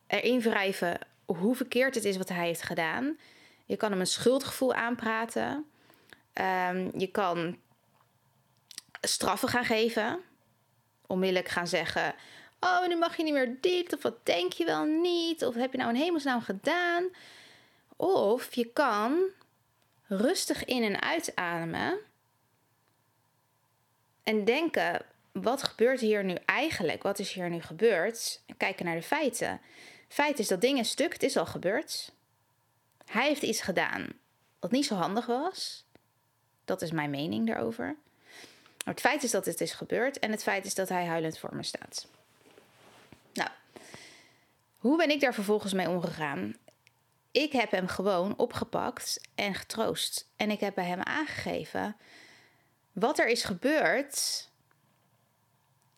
Erin 0.07 0.41
wrijven 0.41 0.99
hoe 1.25 1.55
verkeerd 1.55 1.95
het 1.95 2.05
is 2.05 2.17
wat 2.17 2.29
hij 2.29 2.47
heeft 2.47 2.63
gedaan. 2.63 3.19
Je 3.65 3.77
kan 3.77 3.91
hem 3.91 4.01
een 4.01 4.07
schuldgevoel 4.07 4.75
aanpraten. 4.75 5.67
Um, 6.35 6.91
je 6.99 7.07
kan 7.07 7.59
straffen 9.01 9.49
gaan 9.49 9.65
geven. 9.65 10.21
Onmiddellijk 11.07 11.49
gaan 11.49 11.69
zeggen: 11.69 12.15
Oh, 12.61 12.87
nu 12.87 12.97
mag 12.97 13.17
je 13.17 13.23
niet 13.23 13.33
meer 13.33 13.57
dit. 13.61 13.93
Of 13.93 14.03
wat 14.03 14.27
denk 14.27 14.53
je 14.53 14.65
wel 14.65 14.85
niet? 14.85 15.45
Of 15.45 15.55
heb 15.55 15.73
je 15.73 15.79
nou 15.79 15.91
een 15.91 16.01
hemelsnaam 16.01 16.41
gedaan? 16.41 17.09
Of 17.97 18.55
je 18.55 18.65
kan 18.65 19.19
rustig 20.07 20.65
in 20.65 20.83
en 20.83 21.03
uitademen 21.03 21.99
en 24.25 24.45
denken: 24.45 25.03
wat 25.33 25.63
gebeurt 25.63 26.01
hier 26.01 26.25
nu 26.25 26.35
eigenlijk? 26.45 27.03
Wat 27.03 27.19
is 27.19 27.33
hier 27.33 27.51
nu 27.51 27.61
gebeurd? 27.61 28.43
En 28.47 28.57
kijken 28.57 28.85
naar 28.85 28.95
de 28.95 29.03
feiten. 29.03 29.61
Feit 30.09 30.39
is 30.39 30.49
dat 30.49 30.61
ding 30.61 30.79
is 30.79 30.91
stuk, 30.91 31.13
het 31.13 31.23
is 31.23 31.37
al 31.37 31.47
gebeurd. 31.47 32.13
Hij 33.05 33.27
heeft 33.27 33.43
iets 33.43 33.61
gedaan 33.61 34.09
wat 34.61 34.71
niet 34.71 34.87
zo 34.87 34.95
handig 34.95 35.27
was. 35.27 35.85
Dat 36.65 36.83
is 36.83 36.91
mijn 36.91 37.11
mening 37.11 37.47
daarover. 37.47 37.97
Maar 38.85 38.95
het 38.95 39.01
feit 39.01 39.23
is 39.23 39.31
dat 39.31 39.47
het 39.47 39.61
is 39.61 39.73
gebeurd 39.73 40.19
en 40.19 40.31
het 40.31 40.43
feit 40.43 40.65
is 40.65 40.75
dat 40.75 40.89
hij 40.89 41.05
huilend 41.05 41.39
voor 41.39 41.55
me 41.57 41.63
staat. 41.63 42.07
Hoe 44.85 44.97
ben 44.97 45.11
ik 45.11 45.21
daar 45.21 45.35
vervolgens 45.35 45.73
mee 45.73 45.89
omgegaan? 45.89 46.57
Ik 47.31 47.53
heb 47.53 47.71
hem 47.71 47.87
gewoon 47.87 48.37
opgepakt 48.37 49.21
en 49.35 49.55
getroost. 49.55 50.29
En 50.37 50.51
ik 50.51 50.61
heb 50.61 50.75
bij 50.75 50.85
hem 50.85 51.01
aangegeven: 51.01 51.97
wat 52.95 53.19
er 53.19 53.29
is 53.29 53.45
gebeurd, 53.45 54.49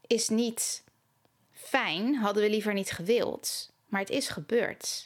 is 0.07 0.29
niet 0.29 0.83
fijn, 1.53 2.15
hadden 2.15 2.43
we 2.43 2.51
liever 2.51 2.73
niet 2.73 2.91
gewild, 2.91 3.73
maar 3.87 4.01
het 4.01 4.11
is 4.11 4.29
gebeurd. 4.29 5.05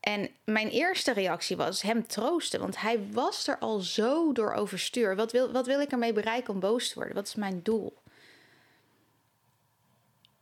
En 0.00 0.30
mijn 0.44 0.68
eerste 0.68 1.12
reactie 1.12 1.56
was 1.56 1.82
hem 1.82 2.06
troosten, 2.06 2.60
want 2.60 2.80
hij 2.80 3.10
was 3.12 3.48
er 3.48 3.58
al 3.58 3.78
zo 3.78 4.32
door 4.32 4.52
overstuur. 4.52 5.16
Wat 5.16 5.32
wil, 5.32 5.52
wat 5.52 5.66
wil 5.66 5.80
ik 5.80 5.92
ermee 5.92 6.12
bereiken 6.12 6.54
om 6.54 6.60
boos 6.60 6.88
te 6.88 6.94
worden? 6.94 7.14
Wat 7.14 7.26
is 7.26 7.34
mijn 7.34 7.62
doel? 7.62 7.96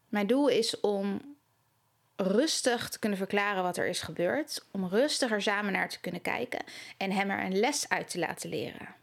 Mijn 0.08 0.26
doel 0.26 0.48
is 0.48 0.80
om 0.80 1.36
rustig 2.16 2.88
te 2.88 2.98
kunnen 2.98 3.18
verklaren 3.18 3.62
wat 3.62 3.76
er 3.76 3.86
is 3.86 4.00
gebeurd, 4.00 4.64
om 4.70 4.88
rustiger 4.88 5.42
samen 5.42 5.72
naar 5.72 5.88
te 5.88 6.00
kunnen 6.00 6.22
kijken 6.22 6.64
en 6.96 7.10
hem 7.10 7.30
er 7.30 7.44
een 7.44 7.58
les 7.58 7.88
uit 7.88 8.10
te 8.10 8.18
laten 8.18 8.48
leren. 8.48 9.01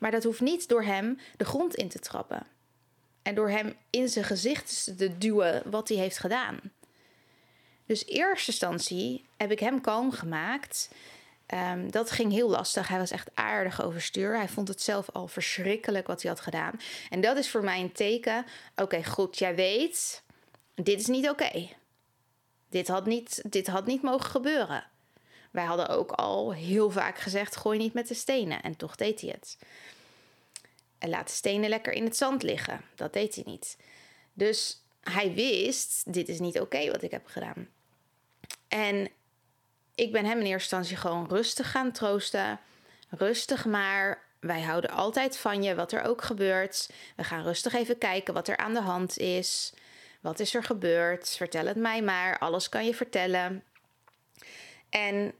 Maar 0.00 0.10
dat 0.10 0.24
hoeft 0.24 0.40
niet 0.40 0.68
door 0.68 0.82
hem 0.82 1.18
de 1.36 1.44
grond 1.44 1.74
in 1.74 1.88
te 1.88 1.98
trappen 1.98 2.46
en 3.22 3.34
door 3.34 3.50
hem 3.50 3.76
in 3.90 4.08
zijn 4.08 4.24
gezicht 4.24 4.92
te 4.98 5.18
duwen 5.18 5.70
wat 5.70 5.88
hij 5.88 5.96
heeft 5.96 6.18
gedaan. 6.18 6.60
Dus 7.86 8.04
in 8.04 8.16
eerste 8.16 8.50
instantie 8.50 9.24
heb 9.36 9.50
ik 9.50 9.60
hem 9.60 9.80
kalm 9.80 10.12
gemaakt. 10.12 10.90
Um, 11.54 11.90
dat 11.90 12.10
ging 12.10 12.32
heel 12.32 12.48
lastig. 12.48 12.88
Hij 12.88 12.98
was 12.98 13.10
echt 13.10 13.30
aardig 13.34 13.82
overstuur. 13.82 14.36
Hij 14.36 14.48
vond 14.48 14.68
het 14.68 14.82
zelf 14.82 15.10
al 15.10 15.28
verschrikkelijk 15.28 16.06
wat 16.06 16.22
hij 16.22 16.30
had 16.30 16.40
gedaan. 16.40 16.80
En 17.10 17.20
dat 17.20 17.36
is 17.36 17.50
voor 17.50 17.64
mij 17.64 17.80
een 17.80 17.92
teken. 17.92 18.44
Oké, 18.76 19.04
goed, 19.04 19.38
jij 19.38 19.54
weet, 19.54 20.22
dit 20.74 21.00
is 21.00 21.06
niet 21.06 21.28
oké. 21.28 21.68
Dit, 22.68 22.88
had 22.88 23.06
niet, 23.06 23.42
dit 23.46 23.66
had 23.66 23.86
niet 23.86 24.02
mogen 24.02 24.30
gebeuren. 24.30 24.89
Wij 25.50 25.64
hadden 25.64 25.88
ook 25.88 26.10
al 26.10 26.52
heel 26.52 26.90
vaak 26.90 27.18
gezegd: 27.18 27.56
gooi 27.56 27.78
niet 27.78 27.94
met 27.94 28.08
de 28.08 28.14
stenen. 28.14 28.62
En 28.62 28.76
toch 28.76 28.96
deed 28.96 29.20
hij 29.20 29.30
het. 29.30 29.58
En 30.98 31.08
laat 31.08 31.26
de 31.26 31.32
stenen 31.32 31.68
lekker 31.68 31.92
in 31.92 32.04
het 32.04 32.16
zand 32.16 32.42
liggen. 32.42 32.80
Dat 32.94 33.12
deed 33.12 33.34
hij 33.34 33.44
niet. 33.46 33.76
Dus 34.32 34.82
hij 35.00 35.34
wist: 35.34 36.12
dit 36.12 36.28
is 36.28 36.38
niet 36.40 36.60
oké 36.60 36.90
wat 36.90 37.02
ik 37.02 37.10
heb 37.10 37.26
gedaan. 37.26 37.68
En 38.68 39.10
ik 39.94 40.12
ben 40.12 40.24
hem 40.24 40.38
in 40.38 40.46
eerste 40.46 40.76
instantie 40.76 40.96
gewoon 40.96 41.28
rustig 41.28 41.70
gaan 41.70 41.92
troosten. 41.92 42.60
Rustig 43.08 43.64
maar. 43.64 44.28
Wij 44.40 44.60
houden 44.60 44.90
altijd 44.90 45.36
van 45.36 45.62
je, 45.62 45.74
wat 45.74 45.92
er 45.92 46.02
ook 46.02 46.22
gebeurt. 46.22 46.90
We 47.16 47.24
gaan 47.24 47.42
rustig 47.42 47.72
even 47.72 47.98
kijken 47.98 48.34
wat 48.34 48.48
er 48.48 48.56
aan 48.56 48.74
de 48.74 48.80
hand 48.80 49.18
is. 49.18 49.72
Wat 50.20 50.40
is 50.40 50.54
er 50.54 50.64
gebeurd? 50.64 51.28
Vertel 51.36 51.66
het 51.66 51.76
mij 51.76 52.02
maar. 52.02 52.38
Alles 52.38 52.68
kan 52.68 52.84
je 52.84 52.94
vertellen. 52.94 53.64
En 54.90 55.34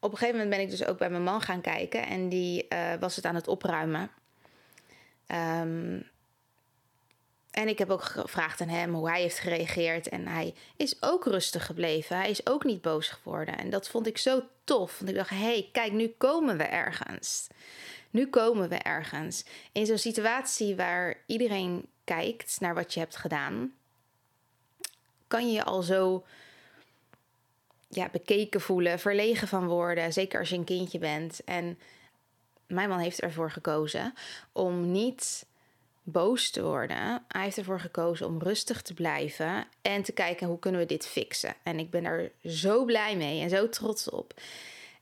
op 0.00 0.10
een 0.10 0.18
gegeven 0.18 0.40
moment 0.40 0.56
ben 0.56 0.64
ik 0.64 0.70
dus 0.70 0.84
ook 0.84 0.98
bij 0.98 1.10
mijn 1.10 1.22
man 1.22 1.40
gaan 1.40 1.60
kijken. 1.60 2.06
En 2.06 2.28
die 2.28 2.66
uh, 2.68 2.94
was 3.00 3.16
het 3.16 3.24
aan 3.24 3.34
het 3.34 3.48
opruimen. 3.48 4.10
Um, 5.26 6.08
en 7.50 7.68
ik 7.68 7.78
heb 7.78 7.90
ook 7.90 8.02
gevraagd 8.02 8.60
aan 8.60 8.68
hem 8.68 8.94
hoe 8.94 9.08
hij 9.08 9.20
heeft 9.20 9.38
gereageerd. 9.38 10.08
En 10.08 10.26
hij 10.26 10.54
is 10.76 11.02
ook 11.02 11.24
rustig 11.24 11.66
gebleven. 11.66 12.16
Hij 12.16 12.30
is 12.30 12.46
ook 12.46 12.64
niet 12.64 12.82
boos 12.82 13.08
geworden. 13.08 13.58
En 13.58 13.70
dat 13.70 13.88
vond 13.88 14.06
ik 14.06 14.18
zo 14.18 14.42
tof. 14.64 14.98
Want 14.98 15.10
ik 15.10 15.16
dacht, 15.16 15.30
hé, 15.30 15.36
hey, 15.36 15.68
kijk, 15.72 15.92
nu 15.92 16.14
komen 16.18 16.56
we 16.56 16.62
ergens. 16.62 17.46
Nu 18.10 18.26
komen 18.26 18.68
we 18.68 18.76
ergens. 18.76 19.44
In 19.72 19.86
zo'n 19.86 19.98
situatie 19.98 20.76
waar 20.76 21.16
iedereen 21.26 21.86
kijkt 22.04 22.60
naar 22.60 22.74
wat 22.74 22.94
je 22.94 23.00
hebt 23.00 23.16
gedaan, 23.16 23.74
kan 25.26 25.46
je 25.46 25.52
je 25.52 25.64
al 25.64 25.82
zo 25.82 26.24
ja, 27.90 28.08
bekeken 28.12 28.60
voelen, 28.60 28.98
verlegen 28.98 29.48
van 29.48 29.66
worden. 29.66 30.12
Zeker 30.12 30.38
als 30.38 30.48
je 30.48 30.56
een 30.56 30.64
kindje 30.64 30.98
bent. 30.98 31.44
En 31.44 31.78
mijn 32.66 32.88
man 32.88 32.98
heeft 32.98 33.20
ervoor 33.20 33.50
gekozen 33.50 34.14
om 34.52 34.90
niet 34.90 35.46
boos 36.02 36.50
te 36.50 36.62
worden. 36.62 37.24
Hij 37.28 37.42
heeft 37.42 37.58
ervoor 37.58 37.80
gekozen 37.80 38.26
om 38.26 38.42
rustig 38.42 38.82
te 38.82 38.94
blijven 38.94 39.66
en 39.82 40.02
te 40.02 40.12
kijken 40.12 40.46
hoe 40.46 40.58
kunnen 40.58 40.80
we 40.80 40.86
dit 40.86 41.06
fixen. 41.06 41.54
En 41.62 41.78
ik 41.78 41.90
ben 41.90 42.04
er 42.04 42.32
zo 42.44 42.84
blij 42.84 43.16
mee 43.16 43.40
en 43.40 43.50
zo 43.50 43.68
trots 43.68 44.10
op. 44.10 44.34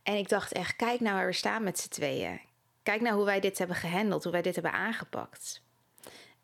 En 0.03 0.15
ik 0.15 0.29
dacht 0.29 0.53
echt, 0.53 0.77
kijk 0.77 1.01
nou 1.01 1.17
waar 1.17 1.27
we 1.27 1.33
staan 1.33 1.63
met 1.63 1.79
z'n 1.79 1.89
tweeën. 1.89 2.41
Kijk 2.83 3.01
nou 3.01 3.17
hoe 3.17 3.25
wij 3.25 3.41
dit 3.41 3.59
hebben 3.59 3.77
gehandeld, 3.77 4.23
hoe 4.23 4.33
wij 4.33 4.43
dit 4.43 4.55
hebben 4.55 4.73
aangepakt. 4.73 5.61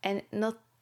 En 0.01 0.23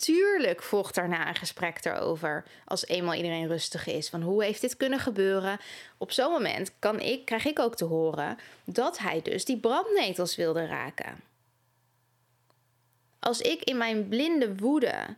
natuurlijk 0.08 0.62
volgt 0.62 0.94
daarna 0.94 1.28
een 1.28 1.34
gesprek 1.34 1.84
erover 1.84 2.44
als 2.64 2.86
eenmaal 2.86 3.14
iedereen 3.14 3.46
rustig 3.46 3.86
is. 3.86 4.08
Van 4.08 4.22
hoe 4.22 4.44
heeft 4.44 4.60
dit 4.60 4.76
kunnen 4.76 4.98
gebeuren? 4.98 5.58
Op 5.98 6.12
zo'n 6.12 6.30
moment 6.30 6.72
kan 6.78 7.00
ik, 7.00 7.24
krijg 7.24 7.44
ik 7.44 7.58
ook 7.58 7.76
te 7.76 7.84
horen 7.84 8.38
dat 8.64 8.98
hij 8.98 9.22
dus 9.22 9.44
die 9.44 9.58
brandnetels 9.58 10.36
wilde 10.36 10.66
raken. 10.66 11.20
Als 13.18 13.40
ik 13.40 13.62
in 13.62 13.76
mijn 13.76 14.08
blinde 14.08 14.56
woede 14.56 15.16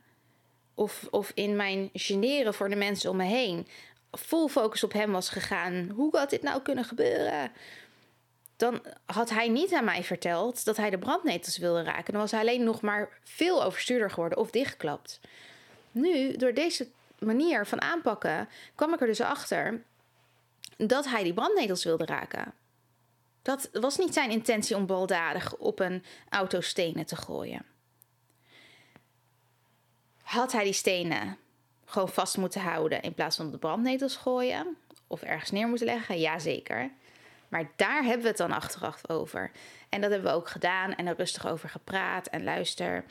of, 0.75 1.07
of 1.11 1.33
in 1.35 1.57
mijn 1.57 1.91
generen 1.93 2.55
voor 2.55 2.69
de 2.69 2.77
mensen 2.77 3.11
om 3.11 3.17
me 3.17 3.25
heen 3.25 3.67
vol 4.13 4.49
focus 4.49 4.85
op 4.85 4.93
hem 4.93 5.13
was 5.13 5.29
gegaan, 5.29 5.91
hoe 5.95 6.17
had 6.17 6.31
dit 6.31 6.43
nou 6.43 6.63
kunnen 6.63 6.85
gebeuren? 6.85 7.53
Dan 8.57 8.83
had 9.05 9.31
hij 9.31 9.49
niet 9.49 9.73
aan 9.73 9.85
mij 9.85 10.05
verteld 10.05 10.65
dat 10.65 10.77
hij 10.77 10.91
de 10.91 10.99
brandnetels 10.99 11.59
wilde 11.59 11.83
raken. 11.83 12.13
Dan 12.13 12.23
was 12.23 12.31
hij 12.31 12.41
alleen 12.41 12.65
nog 12.65 12.81
maar 12.81 13.09
veel 13.25 13.65
overstuurder 13.65 14.11
geworden 14.11 14.39
of 14.39 14.51
dichtgeklapt. 14.51 15.21
Nu, 15.91 16.37
door 16.37 16.55
deze 16.55 16.89
manier 17.19 17.67
van 17.67 17.81
aanpakken, 17.81 18.49
kwam 18.75 18.95
ik 18.95 19.01
er 19.01 19.07
dus 19.07 19.21
achter 19.21 19.83
dat 20.77 21.05
hij 21.09 21.23
die 21.23 21.35
brandnetels 21.35 21.85
wilde 21.85 22.05
raken. 22.05 22.53
Dat 23.43 23.69
was 23.73 23.97
niet 23.97 24.15
zijn 24.15 24.31
intentie 24.31 24.77
om 24.77 24.87
baldadig 24.87 25.57
op 25.57 25.81
een 25.81 26.05
auto 26.29 26.61
stenen 26.61 27.07
te 27.07 27.17
gooien. 27.17 27.65
Had 30.23 30.53
hij 30.53 30.65
die 30.65 30.73
stenen 30.73 31.37
gewoon 31.85 32.09
vast 32.09 32.37
moeten 32.37 32.61
houden 32.61 33.03
in 33.03 33.15
plaats 33.15 33.37
van 33.37 33.51
de 33.51 33.59
brandnetels 33.59 34.17
gooien? 34.17 34.77
Of 35.07 35.23
ergens 35.23 35.51
neer 35.51 35.69
moeten 35.69 35.87
leggen? 35.87 36.21
Jazeker. 36.21 36.91
Maar 37.55 37.71
daar 37.77 38.03
hebben 38.03 38.23
we 38.23 38.29
het 38.29 38.37
dan 38.37 38.53
achteraf 38.53 39.09
over. 39.09 39.51
En 39.89 40.01
dat 40.01 40.11
hebben 40.11 40.31
we 40.31 40.37
ook 40.37 40.49
gedaan 40.49 40.95
en 40.95 41.07
er 41.07 41.17
rustig 41.17 41.47
over 41.47 41.69
gepraat. 41.69 42.27
En 42.27 42.45
luister, 42.45 43.05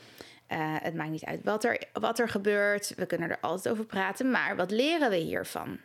uh, 0.49 0.75
het 0.81 0.95
maakt 0.95 1.09
niet 1.09 1.25
uit 1.25 1.43
wat 1.43 1.63
er, 1.63 1.83
wat 1.93 2.19
er 2.19 2.29
gebeurt. 2.29 2.93
We 2.95 3.05
kunnen 3.05 3.29
er 3.29 3.37
altijd 3.41 3.73
over 3.73 3.85
praten. 3.85 4.31
Maar 4.31 4.55
wat 4.55 4.71
leren 4.71 5.09
we 5.09 5.15
hiervan? 5.15 5.79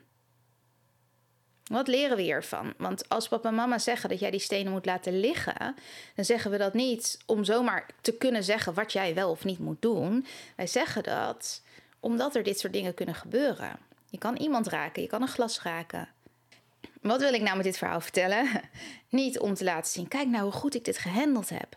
Wat 1.65 1.89
leren 1.89 2.17
we 2.17 2.23
hiervan? 2.23 2.75
Want 2.77 3.09
als 3.09 3.29
papa 3.29 3.49
en 3.49 3.55
mama 3.55 3.79
zeggen 3.79 4.09
dat 4.09 4.21
jij 4.21 4.31
die 4.31 4.41
stenen 4.41 4.73
moet 4.73 4.87
laten 4.87 5.21
liggen, 5.21 5.75
dan 6.15 6.25
zeggen 6.25 6.51
we 6.51 6.59
dat 6.59 6.75
niet 6.75 7.19
om 7.27 7.45
zomaar 7.45 7.87
te 8.01 8.17
kunnen 8.17 8.45
zeggen 8.45 8.75
wat 8.75 8.93
jij 8.93 9.15
wel 9.15 9.31
of 9.31 9.45
niet 9.45 9.59
moet 9.59 9.83
doen. 9.83 10.27
Wij 10.57 10.67
zeggen 10.67 11.03
dat 11.03 11.63
omdat 12.01 12.37
er 12.37 12.43
dit 12.43 12.59
soort 12.59 12.73
dingen 12.73 12.95
kunnen 12.95 13.15
gebeuren. 13.15 13.79
Je 14.11 14.19
kan 14.19 14.37
iemand 14.37 14.67
raken, 14.67 15.03
je 15.03 15.09
kan 15.09 15.23
een 15.23 15.29
glas 15.29 15.63
raken. 15.63 16.09
Wat 17.03 17.21
wil 17.21 17.33
ik 17.33 17.41
nou 17.41 17.57
met 17.57 17.65
dit 17.65 17.79
verhaal 17.79 18.01
vertellen? 18.01 18.49
Niet 19.09 19.39
om 19.39 19.55
te 19.55 19.65
laten 19.65 19.93
zien, 19.93 20.09
kijk 20.09 20.29
nou 20.29 20.43
hoe 20.43 20.53
goed 20.53 20.75
ik 20.75 20.85
dit 20.85 20.99
gehandeld 20.99 21.49
heb. 21.49 21.77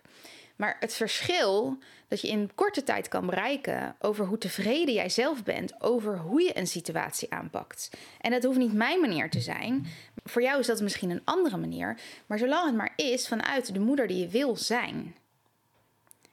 Maar 0.55 0.77
het 0.79 0.93
verschil 0.93 1.77
dat 2.07 2.21
je 2.21 2.27
in 2.27 2.51
korte 2.55 2.83
tijd 2.83 3.07
kan 3.07 3.25
bereiken 3.25 3.95
over 3.99 4.25
hoe 4.25 4.37
tevreden 4.37 4.93
jij 4.93 5.09
zelf 5.09 5.43
bent 5.43 5.81
over 5.81 6.17
hoe 6.17 6.41
je 6.41 6.57
een 6.57 6.67
situatie 6.67 7.31
aanpakt. 7.31 7.89
En 8.19 8.31
dat 8.31 8.43
hoeft 8.43 8.57
niet 8.57 8.73
mijn 8.73 8.99
manier 8.99 9.29
te 9.29 9.39
zijn. 9.39 9.87
Voor 10.23 10.41
jou 10.41 10.59
is 10.59 10.67
dat 10.67 10.81
misschien 10.81 11.09
een 11.09 11.21
andere 11.23 11.57
manier. 11.57 11.99
Maar 12.25 12.37
zolang 12.37 12.65
het 12.65 12.75
maar 12.75 12.93
is 12.95 13.27
vanuit 13.27 13.73
de 13.73 13.79
moeder 13.79 14.07
die 14.07 14.17
je 14.17 14.27
wil 14.27 14.55
zijn. 14.55 15.15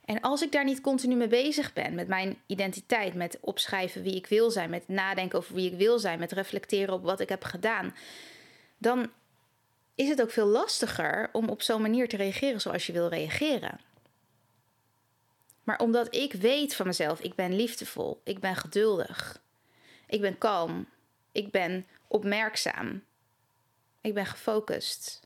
En 0.05 0.21
als 0.21 0.43
ik 0.43 0.53
daar 0.53 0.65
niet 0.65 0.81
continu 0.81 1.15
mee 1.15 1.29
bezig 1.29 1.73
ben, 1.73 1.95
met 1.95 2.09
mijn 2.09 2.37
identiteit, 2.47 3.15
met 3.15 3.39
opschrijven 3.41 4.03
wie 4.03 4.15
ik 4.15 4.27
wil 4.27 4.51
zijn, 4.51 4.71
met 4.71 4.89
nadenken 4.89 5.39
over 5.39 5.55
wie 5.55 5.73
ik 5.73 5.79
wil 5.79 5.99
zijn, 5.99 6.19
met 6.19 6.33
reflecteren 6.33 6.95
op 6.95 7.03
wat 7.03 7.21
ik 7.21 7.29
heb 7.29 7.45
gedaan, 7.45 7.95
dan 8.79 9.11
is 9.95 10.09
het 10.09 10.23
ook 10.23 10.31
veel 10.31 10.47
lastiger 10.47 11.29
om 11.33 11.49
op 11.49 11.63
zo'n 11.63 11.83
manier 11.83 12.09
te 12.09 12.17
reageren 12.17 12.61
zoals 12.61 12.87
je 12.87 12.93
wil 12.93 13.09
reageren. 13.09 13.81
Maar 15.63 15.79
omdat 15.79 16.15
ik 16.15 16.33
weet 16.33 16.75
van 16.75 16.87
mezelf, 16.87 17.21
ik 17.21 17.35
ben 17.35 17.57
liefdevol, 17.57 18.21
ik 18.25 18.39
ben 18.39 18.57
geduldig, 18.57 19.43
ik 20.07 20.21
ben 20.21 20.39
kalm, 20.39 20.89
ik 21.33 21.51
ben 21.51 21.87
opmerkzaam, 22.07 23.05
ik 24.01 24.15
ben 24.15 24.27
gefocust. 24.27 25.21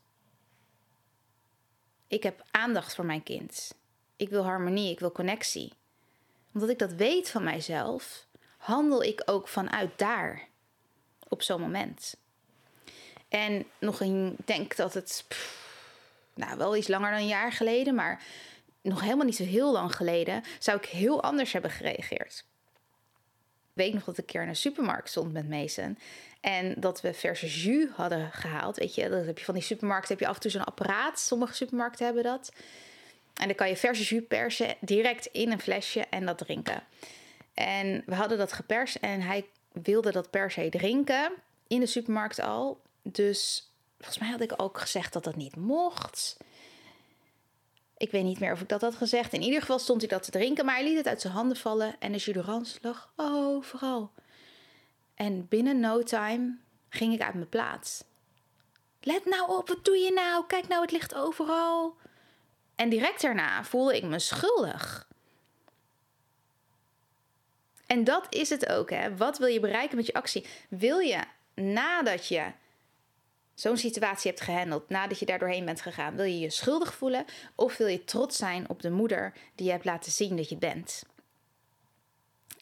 Ik 2.06 2.22
heb 2.22 2.44
aandacht 2.50 2.94
voor 2.94 3.04
mijn 3.04 3.22
kind. 3.22 3.74
Ik 4.16 4.28
wil 4.28 4.42
harmonie, 4.42 4.90
ik 4.90 5.00
wil 5.00 5.12
connectie. 5.12 5.72
Omdat 6.54 6.68
ik 6.68 6.78
dat 6.78 6.92
weet 6.92 7.30
van 7.30 7.44
mijzelf, 7.44 8.26
handel 8.56 9.02
ik 9.02 9.22
ook 9.24 9.48
vanuit 9.48 9.98
daar 9.98 10.48
op 11.28 11.42
zo'n 11.42 11.60
moment. 11.60 12.16
En 13.32 13.64
nog 13.78 14.00
een, 14.00 14.34
ik 14.38 14.46
denk 14.46 14.76
dat 14.76 14.94
het, 14.94 15.24
nou 16.34 16.58
wel 16.58 16.76
iets 16.76 16.88
langer 16.88 17.10
dan 17.10 17.20
een 17.20 17.26
jaar 17.26 17.52
geleden, 17.52 17.94
maar 17.94 18.22
nog 18.80 19.00
helemaal 19.00 19.24
niet 19.24 19.36
zo 19.36 19.44
heel 19.44 19.72
lang 19.72 19.96
geleden, 19.96 20.42
zou 20.58 20.78
ik 20.78 20.84
heel 20.84 21.22
anders 21.22 21.52
hebben 21.52 21.70
gereageerd. 21.70 22.44
weet 23.72 23.94
nog 23.94 24.04
dat 24.04 24.18
ik 24.18 24.20
een 24.20 24.26
keer 24.26 24.42
in 24.42 24.48
een 24.48 24.56
supermarkt 24.56 25.08
stond 25.08 25.32
met 25.32 25.48
Mason. 25.48 25.98
En 26.40 26.74
dat 26.80 27.00
we 27.00 27.14
verse 27.14 27.46
jus 27.46 27.88
hadden 27.90 28.30
gehaald. 28.32 28.76
Weet 28.76 28.94
je, 28.94 29.08
dat 29.08 29.26
heb 29.26 29.38
je 29.38 29.44
van 29.44 29.54
die 29.54 29.62
supermarkten 29.62 30.10
heb 30.10 30.20
je 30.20 30.26
af 30.26 30.34
en 30.34 30.40
toe 30.40 30.50
zo'n 30.50 30.64
apparaat. 30.64 31.20
Sommige 31.20 31.54
supermarkten 31.54 32.04
hebben 32.04 32.22
dat. 32.22 32.52
En 33.34 33.46
dan 33.46 33.56
kan 33.56 33.68
je 33.68 33.76
verse 33.76 34.14
jus 34.14 34.26
persen 34.28 34.74
direct 34.80 35.26
in 35.26 35.52
een 35.52 35.60
flesje 35.60 36.00
en 36.00 36.26
dat 36.26 36.38
drinken. 36.38 36.82
En 37.54 38.02
we 38.06 38.14
hadden 38.14 38.38
dat 38.38 38.52
geperst 38.52 38.94
en 38.94 39.20
hij 39.20 39.46
wilde 39.72 40.12
dat 40.12 40.30
per 40.30 40.50
se 40.50 40.68
drinken 40.68 41.32
in 41.66 41.80
de 41.80 41.86
supermarkt 41.86 42.40
al. 42.40 42.80
Dus 43.02 43.70
volgens 43.96 44.18
mij 44.18 44.28
had 44.28 44.40
ik 44.40 44.52
ook 44.56 44.78
gezegd 44.78 45.12
dat 45.12 45.24
dat 45.24 45.36
niet 45.36 45.56
mocht. 45.56 46.36
Ik 47.96 48.10
weet 48.10 48.24
niet 48.24 48.40
meer 48.40 48.52
of 48.52 48.60
ik 48.60 48.68
dat 48.68 48.80
had 48.80 48.94
gezegd. 48.94 49.32
In 49.32 49.42
ieder 49.42 49.60
geval 49.60 49.78
stond 49.78 50.00
hij 50.00 50.10
dat 50.10 50.22
te 50.22 50.30
drinken, 50.30 50.64
maar 50.64 50.74
hij 50.74 50.84
liet 50.84 50.96
het 50.96 51.06
uit 51.06 51.20
zijn 51.20 51.32
handen 51.32 51.56
vallen 51.56 51.98
en 51.98 52.12
de 52.12 52.18
jus 52.18 52.78
lag 52.82 53.12
overal. 53.16 54.12
En 55.14 55.48
binnen 55.48 55.80
no 55.80 56.02
time 56.02 56.58
ging 56.88 57.14
ik 57.14 57.22
uit 57.22 57.34
mijn 57.34 57.48
plaats. 57.48 58.04
Let 59.00 59.24
nou 59.24 59.56
op, 59.58 59.68
wat 59.68 59.84
doe 59.84 59.96
je 59.96 60.12
nou? 60.12 60.46
Kijk 60.46 60.68
nou, 60.68 60.82
het 60.82 60.90
ligt 60.90 61.14
overal. 61.14 61.96
En 62.74 62.88
direct 62.88 63.22
daarna 63.22 63.64
voelde 63.64 63.96
ik 63.96 64.02
me 64.02 64.18
schuldig. 64.18 65.08
En 67.86 68.04
dat 68.04 68.26
is 68.34 68.50
het 68.50 68.68
ook, 68.68 68.90
hè? 68.90 69.16
Wat 69.16 69.38
wil 69.38 69.48
je 69.48 69.60
bereiken 69.60 69.96
met 69.96 70.06
je 70.06 70.14
actie? 70.14 70.46
Wil 70.68 70.98
je 70.98 71.24
nadat 71.54 72.26
je 72.26 72.52
zo'n 73.62 73.76
situatie 73.76 74.30
hebt 74.30 74.42
gehandeld, 74.42 74.88
nadat 74.88 75.18
je 75.18 75.26
daar 75.26 75.38
doorheen 75.38 75.64
bent 75.64 75.80
gegaan, 75.80 76.16
wil 76.16 76.24
je 76.24 76.38
je 76.38 76.50
schuldig 76.50 76.94
voelen 76.94 77.24
of 77.54 77.76
wil 77.76 77.86
je 77.86 78.04
trots 78.04 78.36
zijn 78.36 78.68
op 78.68 78.82
de 78.82 78.90
moeder 78.90 79.32
die 79.54 79.66
je 79.66 79.72
hebt 79.72 79.84
laten 79.84 80.12
zien 80.12 80.36
dat 80.36 80.48
je 80.48 80.56
bent? 80.56 81.02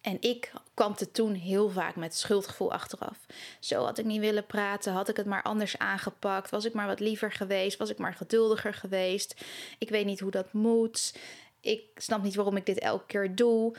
En 0.02 0.16
ik 0.20 0.52
kampte 0.74 1.10
toen 1.10 1.34
heel 1.34 1.70
vaak 1.70 1.96
met 1.96 2.14
schuldgevoel 2.14 2.72
achteraf. 2.72 3.18
Zo 3.60 3.84
had 3.84 3.98
ik 3.98 4.04
niet 4.04 4.20
willen 4.20 4.46
praten, 4.46 4.92
had 4.92 5.08
ik 5.08 5.16
het 5.16 5.26
maar 5.26 5.42
anders 5.42 5.78
aangepakt, 5.78 6.50
was 6.50 6.64
ik 6.64 6.72
maar 6.72 6.86
wat 6.86 7.00
liever 7.00 7.32
geweest, 7.32 7.78
was 7.78 7.90
ik 7.90 7.98
maar 7.98 8.14
geduldiger 8.14 8.74
geweest. 8.74 9.44
Ik 9.78 9.88
weet 9.88 10.06
niet 10.06 10.20
hoe 10.20 10.30
dat 10.30 10.52
moet. 10.52 11.14
Ik 11.60 11.82
snap 11.94 12.22
niet 12.22 12.34
waarom 12.34 12.56
ik 12.56 12.66
dit 12.66 12.78
elke 12.78 13.06
keer 13.06 13.34
doe. 13.34 13.76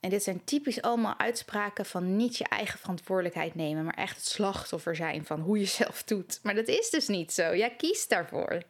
En 0.00 0.10
dit 0.10 0.22
zijn 0.22 0.44
typisch 0.44 0.82
allemaal 0.82 1.18
uitspraken 1.18 1.86
van 1.86 2.16
niet 2.16 2.36
je 2.36 2.44
eigen 2.44 2.78
verantwoordelijkheid 2.78 3.54
nemen, 3.54 3.84
maar 3.84 3.94
echt 3.94 4.16
het 4.16 4.26
slachtoffer 4.26 4.96
zijn 4.96 5.24
van 5.24 5.40
hoe 5.40 5.58
je 5.58 5.66
zelf 5.82 6.02
doet. 6.02 6.40
Maar 6.42 6.54
dat 6.54 6.68
is 6.68 6.90
dus 6.90 7.08
niet 7.08 7.32
zo. 7.32 7.56
Jij 7.56 7.74
kiest 7.76 8.08
daarvoor. 8.08 8.62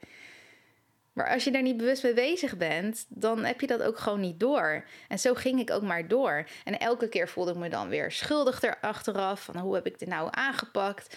Maar 1.13 1.29
als 1.29 1.45
je 1.45 1.51
daar 1.51 1.63
niet 1.63 1.77
bewust 1.77 2.03
mee 2.03 2.15
bezig 2.15 2.57
bent, 2.57 3.07
dan 3.09 3.45
heb 3.45 3.61
je 3.61 3.67
dat 3.67 3.83
ook 3.83 3.99
gewoon 3.99 4.21
niet 4.21 4.41
door. 4.41 4.85
En 5.09 5.19
zo 5.19 5.35
ging 5.35 5.61
ik 5.61 5.71
ook 5.71 5.83
maar 5.83 6.09
door. 6.09 6.47
En 6.65 6.79
elke 6.79 7.09
keer 7.09 7.29
voelde 7.29 7.51
ik 7.51 7.57
me 7.57 7.69
dan 7.69 7.89
weer 7.89 8.13
schuldig 8.13 8.63
erachteraf. 8.63 9.45
Van 9.45 9.57
hoe 9.57 9.75
heb 9.75 9.87
ik 9.87 9.99
dit 9.99 10.09
nou 10.09 10.29
aangepakt? 10.31 11.17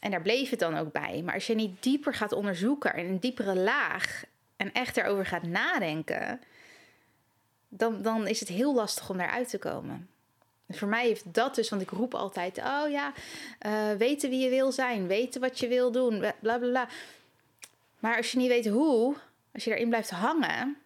En 0.00 0.10
daar 0.10 0.22
bleef 0.22 0.50
het 0.50 0.58
dan 0.58 0.76
ook 0.76 0.92
bij. 0.92 1.22
Maar 1.24 1.34
als 1.34 1.46
je 1.46 1.54
niet 1.54 1.82
dieper 1.82 2.14
gaat 2.14 2.32
onderzoeken 2.32 2.94
in 2.94 3.06
een 3.06 3.20
diepere 3.20 3.56
laag 3.56 4.22
en 4.56 4.72
echt 4.72 4.96
erover 4.96 5.26
gaat 5.26 5.42
nadenken, 5.42 6.40
dan, 7.70 8.02
dan 8.02 8.26
is 8.26 8.40
het 8.40 8.48
heel 8.48 8.74
lastig 8.74 9.10
om 9.10 9.16
daaruit 9.16 9.48
te 9.48 9.58
komen. 9.58 10.08
voor 10.68 10.88
mij 10.88 11.06
heeft 11.06 11.34
dat 11.34 11.54
dus, 11.54 11.68
want 11.68 11.82
ik 11.82 11.90
roep 11.90 12.14
altijd: 12.14 12.58
oh 12.58 12.90
ja, 12.90 13.12
uh, 13.66 13.92
weten 13.98 14.30
wie 14.30 14.44
je 14.44 14.48
wil 14.50 14.72
zijn, 14.72 15.06
weten 15.06 15.40
wat 15.40 15.58
je 15.58 15.68
wil 15.68 15.92
doen, 15.92 16.18
bla 16.18 16.34
bla 16.40 16.58
bla. 16.58 16.88
Maar 17.98 18.16
als 18.16 18.32
je 18.32 18.38
niet 18.38 18.48
weet 18.48 18.68
hoe, 18.68 19.16
als 19.52 19.64
je 19.64 19.70
erin 19.74 19.88
blijft 19.88 20.10
hangen, 20.10 20.76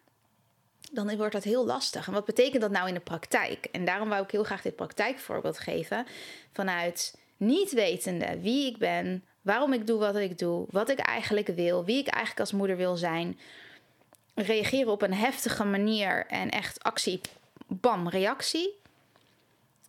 dan 0.91 1.17
wordt 1.17 1.33
dat 1.33 1.43
heel 1.43 1.65
lastig. 1.65 2.07
En 2.07 2.13
wat 2.13 2.25
betekent 2.25 2.61
dat 2.61 2.71
nou 2.71 2.87
in 2.87 2.93
de 2.93 2.99
praktijk? 2.99 3.65
En 3.65 3.85
daarom 3.85 4.09
wou 4.09 4.23
ik 4.23 4.31
heel 4.31 4.43
graag 4.43 4.61
dit 4.61 4.75
praktijkvoorbeeld 4.75 5.59
geven. 5.59 6.05
Vanuit 6.53 7.17
niet 7.37 7.71
wetende 7.71 8.39
wie 8.41 8.67
ik 8.67 8.77
ben, 8.77 9.23
waarom 9.41 9.73
ik 9.73 9.87
doe 9.87 9.99
wat 9.99 10.15
ik 10.15 10.37
doe, 10.37 10.65
wat 10.69 10.89
ik 10.89 10.99
eigenlijk 10.99 11.47
wil, 11.47 11.85
wie 11.85 11.99
ik 11.99 12.07
eigenlijk 12.07 12.39
als 12.39 12.51
moeder 12.51 12.77
wil 12.77 12.95
zijn. 12.95 13.39
Reageren 14.35 14.91
op 14.91 15.01
een 15.01 15.13
heftige 15.13 15.63
manier 15.63 16.25
en 16.25 16.49
echt 16.49 16.83
actie, 16.83 17.21
bam, 17.67 18.09
reactie. 18.09 18.75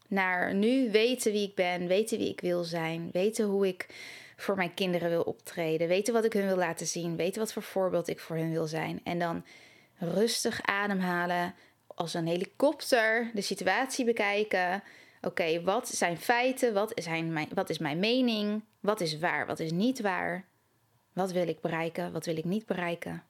Naar 0.09 0.55
nu 0.55 0.91
weten 0.91 1.33
wie 1.33 1.49
ik 1.49 1.55
ben, 1.55 1.87
weten 1.87 2.19
wie 2.19 2.31
ik 2.31 2.41
wil 2.41 2.65
zijn, 2.65 3.09
weten 3.13 3.45
hoe 3.45 3.67
ik 3.67 3.87
voor 4.37 4.57
mijn 4.57 4.75
kinderen 4.75 5.09
wil 5.09 5.23
optreden. 5.23 5.89
Weten 5.89 6.15
wat 6.15 6.25
ik 6.25 6.33
hun 6.33 6.47
wil 6.47 6.57
laten 6.57 6.87
zien. 6.87 7.17
Weten 7.17 7.41
wat 7.41 7.53
voor 7.53 7.63
voorbeeld 7.63 8.09
ik 8.09 8.21
voor 8.21 8.37
hun 8.37 8.51
wil 8.51 8.67
zijn. 8.67 9.01
En 9.05 9.19
dan 9.19 9.45
rustig 9.99 10.63
ademhalen. 10.63 11.55
Als 11.87 12.15
een 12.15 12.27
helikopter 12.27 13.31
de 13.35 13.41
situatie 13.41 14.05
bekijken. 14.05 14.83
Oké, 15.23 15.63
wat 15.63 15.89
zijn 15.89 16.19
feiten? 16.19 16.75
Wat, 16.75 16.93
zijn 16.95 17.33
mijn, 17.33 17.49
wat 17.55 17.71
is 17.71 17.79
mijn 17.79 17.99
mening? 17.99 18.63
Wat 18.81 19.01
is 19.01 19.19
waar? 19.19 19.47
Wat 19.47 19.61
is 19.61 19.71
niet 19.71 20.01
waar? 20.01 20.45
Wat 21.13 21.33
wil 21.33 21.49
ik 21.49 21.61
bereiken? 21.61 22.13
Wat 22.13 22.27
wil 22.27 22.37
ik 22.37 22.45
niet 22.45 22.67
bereiken? 22.67 23.23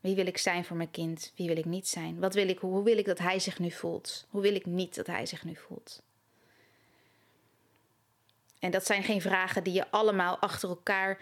Wie 0.00 0.14
wil 0.14 0.26
ik 0.26 0.38
zijn 0.38 0.64
voor 0.64 0.76
mijn 0.76 0.90
kind? 0.90 1.32
Wie 1.36 1.46
wil 1.46 1.56
ik 1.56 1.64
niet 1.64 1.88
zijn? 1.88 2.20
Wat 2.20 2.34
wil 2.34 2.48
ik, 2.48 2.58
hoe 2.58 2.82
wil 2.82 2.98
ik 2.98 3.04
dat 3.04 3.18
hij 3.18 3.38
zich 3.38 3.58
nu 3.58 3.70
voelt? 3.70 4.26
Hoe 4.30 4.42
wil 4.42 4.54
ik 4.54 4.66
niet 4.66 4.94
dat 4.94 5.06
hij 5.06 5.26
zich 5.26 5.44
nu 5.44 5.56
voelt? 5.56 6.02
En 8.58 8.70
dat 8.70 8.86
zijn 8.86 9.02
geen 9.02 9.20
vragen 9.20 9.64
die 9.64 9.72
je 9.72 9.90
allemaal 9.90 10.38
achter 10.38 10.68
elkaar 10.68 11.20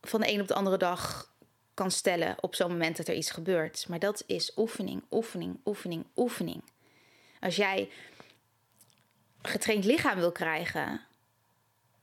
van 0.00 0.20
de 0.20 0.32
een 0.32 0.40
op 0.40 0.48
de 0.48 0.54
andere 0.54 0.76
dag 0.76 1.30
kan 1.74 1.90
stellen 1.90 2.36
op 2.40 2.54
zo'n 2.54 2.70
moment 2.70 2.96
dat 2.96 3.08
er 3.08 3.14
iets 3.14 3.30
gebeurt. 3.30 3.88
Maar 3.88 3.98
dat 3.98 4.24
is 4.26 4.52
oefening, 4.56 5.02
oefening, 5.10 5.58
oefening, 5.64 6.06
oefening. 6.16 6.62
Als 7.40 7.56
jij 7.56 7.90
getraind 9.42 9.84
lichaam 9.84 10.18
wil 10.18 10.32
krijgen, 10.32 11.00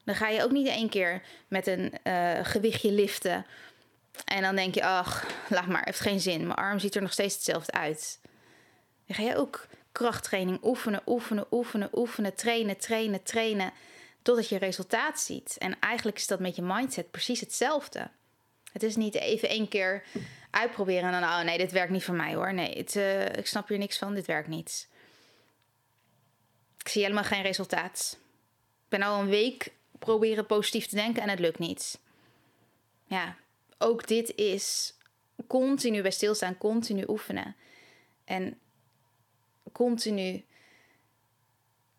dan 0.04 0.15
ga 0.15 0.28
je 0.28 0.43
ook 0.43 0.52
niet 0.52 0.67
één 0.67 0.89
keer 0.89 1.21
met 1.47 1.67
een 1.67 1.93
uh, 2.04 2.39
gewichtje 2.41 2.91
liften. 2.91 3.45
En 4.26 4.41
dan 4.41 4.56
denk 4.56 4.74
je, 4.74 4.84
ach, 4.84 5.26
laat 5.50 5.67
maar, 5.67 5.82
heeft 5.84 6.00
geen 6.00 6.19
zin. 6.19 6.41
Mijn 6.41 6.60
arm 6.60 6.80
ziet 6.80 6.95
er 6.95 7.02
nog 7.02 7.12
steeds 7.12 7.34
hetzelfde 7.34 7.72
uit. 7.72 8.19
Dan 9.06 9.15
ga 9.15 9.24
je 9.24 9.38
ook 9.38 9.67
krachttraining 9.91 10.60
oefenen, 10.63 11.02
oefenen, 11.06 11.45
oefenen, 11.52 11.89
oefenen, 11.93 12.36
trainen, 12.36 12.78
trainen, 12.78 13.24
trainen, 13.24 13.72
totdat 14.22 14.50
je 14.50 14.58
resultaat 14.58 15.19
ziet. 15.19 15.56
En 15.58 15.80
eigenlijk 15.80 16.17
is 16.17 16.28
dat 16.28 16.39
met 16.39 16.56
je 16.56 16.62
mindset 16.62 17.12
precies 17.12 17.39
hetzelfde. 17.39 18.10
Het 18.72 18.84
is 18.84 18.95
niet 18.95 19.15
even 19.15 19.50
één 19.50 19.67
keer 19.67 20.04
uitproberen 20.52 21.13
en 21.13 21.22
dan, 21.22 21.30
oh 21.30 21.41
nee, 21.41 21.58
dit 21.58 21.72
werkt 21.72 21.91
niet 21.91 22.04
voor 22.04 22.15
mij 22.15 22.34
hoor. 22.34 22.54
Nee, 22.54 22.78
het, 22.78 22.95
uh, 22.95 23.26
ik 23.26 23.48
snap 23.48 23.67
hier 23.67 23.78
niks 23.78 23.98
van, 23.98 24.13
dit 24.13 24.26
werkt 24.26 24.48
niet. 24.48 24.88
Ik 26.78 26.88
zie 26.88 27.02
helemaal 27.02 27.24
geen 27.24 27.41
resultaat. 27.41 28.17
Ik 28.84 28.89
ben 28.89 29.02
al 29.02 29.19
een 29.19 29.30
week 29.30 29.72
proberen 30.00 30.45
positief 30.45 30.88
te 30.88 30.95
denken 30.95 31.22
en 31.22 31.30
het 31.30 31.39
lukt 31.39 31.60
niet. 31.60 32.00
Ja, 33.08 33.36
ook 33.79 34.07
dit 34.07 34.35
is 34.35 34.93
continu 35.47 36.01
bij 36.01 36.11
stilstaan, 36.11 36.57
continu 36.57 37.03
oefenen. 37.07 37.55
En 38.25 38.59
continu 39.71 40.43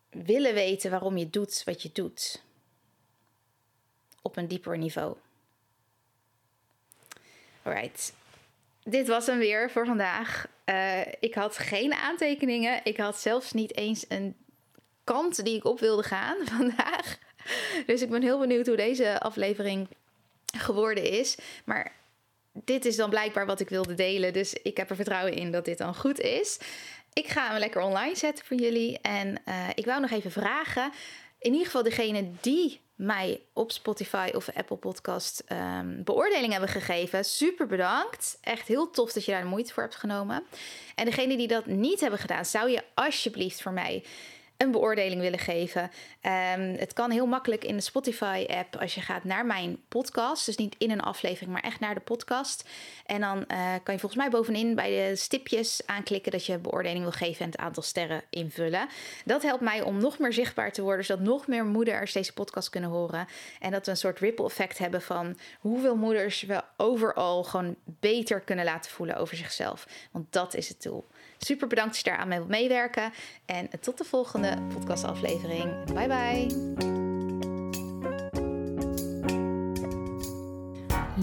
willen 0.09 0.53
weten 0.53 0.91
waarom 0.91 1.17
je 1.17 1.29
doet 1.29 1.63
wat 1.63 1.81
je 1.81 1.89
doet. 1.93 2.43
Op 4.21 4.37
een 4.37 4.47
dieper 4.47 4.77
niveau. 4.77 5.15
Alright. 7.63 8.13
Dit 8.83 9.07
was 9.07 9.25
hem 9.25 9.37
weer 9.37 9.71
voor 9.71 9.85
vandaag. 9.85 10.47
Uh, 10.65 11.01
ik 11.19 11.33
had 11.33 11.57
geen 11.57 11.93
aantekeningen. 11.93 12.81
Ik 12.83 12.97
had 12.97 13.19
zelfs 13.19 13.51
niet 13.51 13.75
eens 13.75 14.05
een 14.07 14.35
kant 15.03 15.43
die 15.43 15.55
ik 15.55 15.65
op 15.65 15.79
wilde 15.79 16.03
gaan 16.03 16.45
vandaag. 16.57 17.17
Dus 17.85 18.01
ik 18.01 18.09
ben 18.09 18.21
heel 18.21 18.39
benieuwd 18.39 18.67
hoe 18.67 18.75
deze 18.75 19.19
aflevering 19.19 19.87
geworden 20.57 21.03
is. 21.03 21.37
Maar 21.65 21.91
dit 22.53 22.85
is 22.85 22.95
dan 22.95 23.09
blijkbaar 23.09 23.45
wat 23.45 23.59
ik 23.59 23.69
wilde 23.69 23.93
delen. 23.93 24.33
Dus 24.33 24.53
ik 24.53 24.77
heb 24.77 24.89
er 24.89 24.95
vertrouwen 24.95 25.33
in 25.33 25.51
dat 25.51 25.65
dit 25.65 25.77
dan 25.77 25.95
goed 25.95 26.19
is. 26.19 26.59
Ik 27.13 27.27
ga 27.27 27.49
hem 27.49 27.59
lekker 27.59 27.81
online 27.81 28.15
zetten 28.15 28.45
voor 28.45 28.57
jullie. 28.57 28.99
En 28.99 29.41
uh, 29.47 29.67
ik 29.75 29.85
wou 29.85 30.01
nog 30.01 30.11
even 30.11 30.31
vragen. 30.31 30.91
In 31.39 31.51
ieder 31.51 31.65
geval 31.65 31.83
degene 31.83 32.31
die 32.41 32.81
mij 32.95 33.41
op 33.53 33.71
Spotify 33.71 34.29
of 34.33 34.49
Apple 34.55 34.77
Podcast 34.77 35.43
um, 35.49 36.03
beoordeling 36.03 36.51
hebben 36.51 36.69
gegeven. 36.69 37.25
Super 37.25 37.67
bedankt. 37.67 38.37
Echt 38.41 38.67
heel 38.67 38.91
tof 38.91 39.11
dat 39.11 39.25
je 39.25 39.31
daar 39.31 39.41
de 39.41 39.47
moeite 39.47 39.73
voor 39.73 39.83
hebt 39.83 39.95
genomen. 39.95 40.43
En 40.95 41.05
degene 41.05 41.37
die 41.37 41.47
dat 41.47 41.65
niet 41.65 41.99
hebben 41.99 42.19
gedaan, 42.19 42.45
zou 42.45 42.69
je 42.69 42.83
alsjeblieft 42.93 43.61
voor 43.61 43.71
mij 43.71 44.03
een 44.61 44.71
beoordeling 44.71 45.21
willen 45.21 45.39
geven. 45.39 45.81
Um, 45.81 46.75
het 46.77 46.93
kan 46.93 47.11
heel 47.11 47.25
makkelijk 47.25 47.63
in 47.63 47.75
de 47.75 47.81
Spotify-app 47.81 48.75
als 48.75 48.95
je 48.95 49.01
gaat 49.01 49.23
naar 49.23 49.45
mijn 49.45 49.77
podcast. 49.87 50.45
Dus 50.45 50.55
niet 50.55 50.75
in 50.77 50.91
een 50.91 51.01
aflevering, 51.01 51.51
maar 51.51 51.63
echt 51.63 51.79
naar 51.79 51.93
de 51.93 51.99
podcast. 51.99 52.69
En 53.05 53.21
dan 53.21 53.37
uh, 53.37 53.45
kan 53.83 53.93
je 53.93 53.99
volgens 53.99 54.15
mij 54.15 54.29
bovenin 54.29 54.75
bij 54.75 54.89
de 54.89 55.15
stipjes 55.15 55.81
aanklikken 55.85 56.31
dat 56.31 56.45
je 56.45 56.57
beoordeling 56.57 57.01
wil 57.01 57.11
geven 57.11 57.45
en 57.45 57.51
het 57.51 57.59
aantal 57.59 57.83
sterren 57.83 58.23
invullen. 58.29 58.87
Dat 59.25 59.41
helpt 59.41 59.61
mij 59.61 59.81
om 59.81 59.97
nog 59.97 60.19
meer 60.19 60.33
zichtbaar 60.33 60.71
te 60.71 60.81
worden, 60.81 61.05
zodat 61.05 61.23
nog 61.23 61.47
meer 61.47 61.65
moeders 61.65 62.13
deze 62.13 62.33
podcast 62.33 62.69
kunnen 62.69 62.89
horen. 62.89 63.27
En 63.59 63.71
dat 63.71 63.85
we 63.85 63.91
een 63.91 63.97
soort 63.97 64.19
ripple 64.19 64.45
effect 64.45 64.77
hebben 64.77 65.01
van 65.01 65.37
hoeveel 65.59 65.95
moeders 65.95 66.41
we 66.41 66.63
overal 66.77 67.43
gewoon 67.43 67.75
beter 67.85 68.39
kunnen 68.39 68.65
laten 68.65 68.91
voelen 68.91 69.15
over 69.15 69.37
zichzelf. 69.37 69.87
Want 70.11 70.25
dat 70.29 70.53
is 70.53 70.69
het 70.69 70.81
doel. 70.81 71.07
Super 71.45 71.67
bedankt 71.67 71.93
dat 71.93 72.03
je 72.03 72.09
daar 72.09 72.19
aan 72.19 72.27
mee 72.27 72.37
wilt 72.37 72.49
meewerken. 72.49 73.13
En 73.45 73.69
tot 73.79 73.97
de 73.97 74.03
volgende 74.03 74.57
podcastaflevering. 74.73 75.93
Bye 75.93 76.07
bye. 76.07 76.79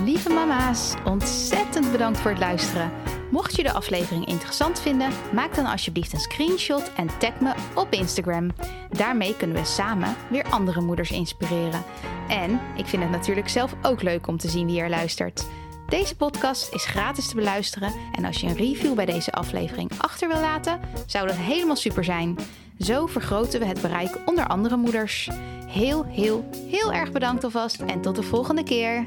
Lieve 0.04 0.28
mama's, 0.28 0.94
ontzettend 1.04 1.92
bedankt 1.92 2.18
voor 2.18 2.31
het 2.31 2.40
luisteren. 2.40 2.92
Mocht 3.31 3.57
je 3.57 3.62
de 3.62 3.72
aflevering 3.72 4.26
interessant 4.26 4.81
vinden, 4.81 5.11
maak 5.33 5.54
dan 5.54 5.66
alsjeblieft 5.66 6.12
een 6.12 6.20
screenshot 6.20 6.92
en 6.94 7.18
tag 7.18 7.40
me 7.40 7.54
op 7.74 7.92
Instagram. 7.92 8.50
Daarmee 8.90 9.37
kunnen 9.37 9.57
we 9.57 9.64
samen 9.64 10.16
weer 10.31 10.44
andere 10.44 10.81
moeders 10.81 11.11
inspireren. 11.11 11.85
En 12.28 12.61
ik 12.76 12.87
vind 12.87 13.02
het 13.02 13.11
natuurlijk 13.11 13.48
zelf 13.48 13.74
ook 13.83 14.02
leuk 14.02 14.26
om 14.26 14.37
te 14.37 14.48
zien 14.48 14.66
wie 14.66 14.81
er 14.81 14.88
luistert. 14.88 15.46
Deze 15.88 16.16
podcast 16.16 16.74
is 16.74 16.85
gratis 16.85 17.29
te 17.29 17.35
beluisteren 17.35 17.92
en 18.12 18.24
als 18.24 18.40
je 18.40 18.46
een 18.46 18.57
review 18.57 18.94
bij 18.94 19.07
deze 19.07 19.33
aflevering 19.33 19.90
achter 19.98 20.29
wil 20.29 20.40
laten, 20.40 20.81
zou 21.07 21.27
dat 21.27 21.37
helemaal 21.37 21.77
super 21.77 22.05
zijn. 22.05 22.38
Zo 22.79 23.07
vergroten 23.07 23.61
we 23.61 23.66
het 23.66 23.81
bereik 23.81 24.18
onder 24.27 24.46
andere 24.46 24.77
moeders. 24.77 25.29
Heel, 25.66 26.05
heel, 26.05 26.48
heel 26.70 26.92
erg 26.92 27.12
bedankt 27.12 27.44
alvast 27.44 27.81
en 27.81 28.01
tot 28.01 28.16
de 28.16 28.22
volgende 28.22 28.62
keer. 28.62 29.07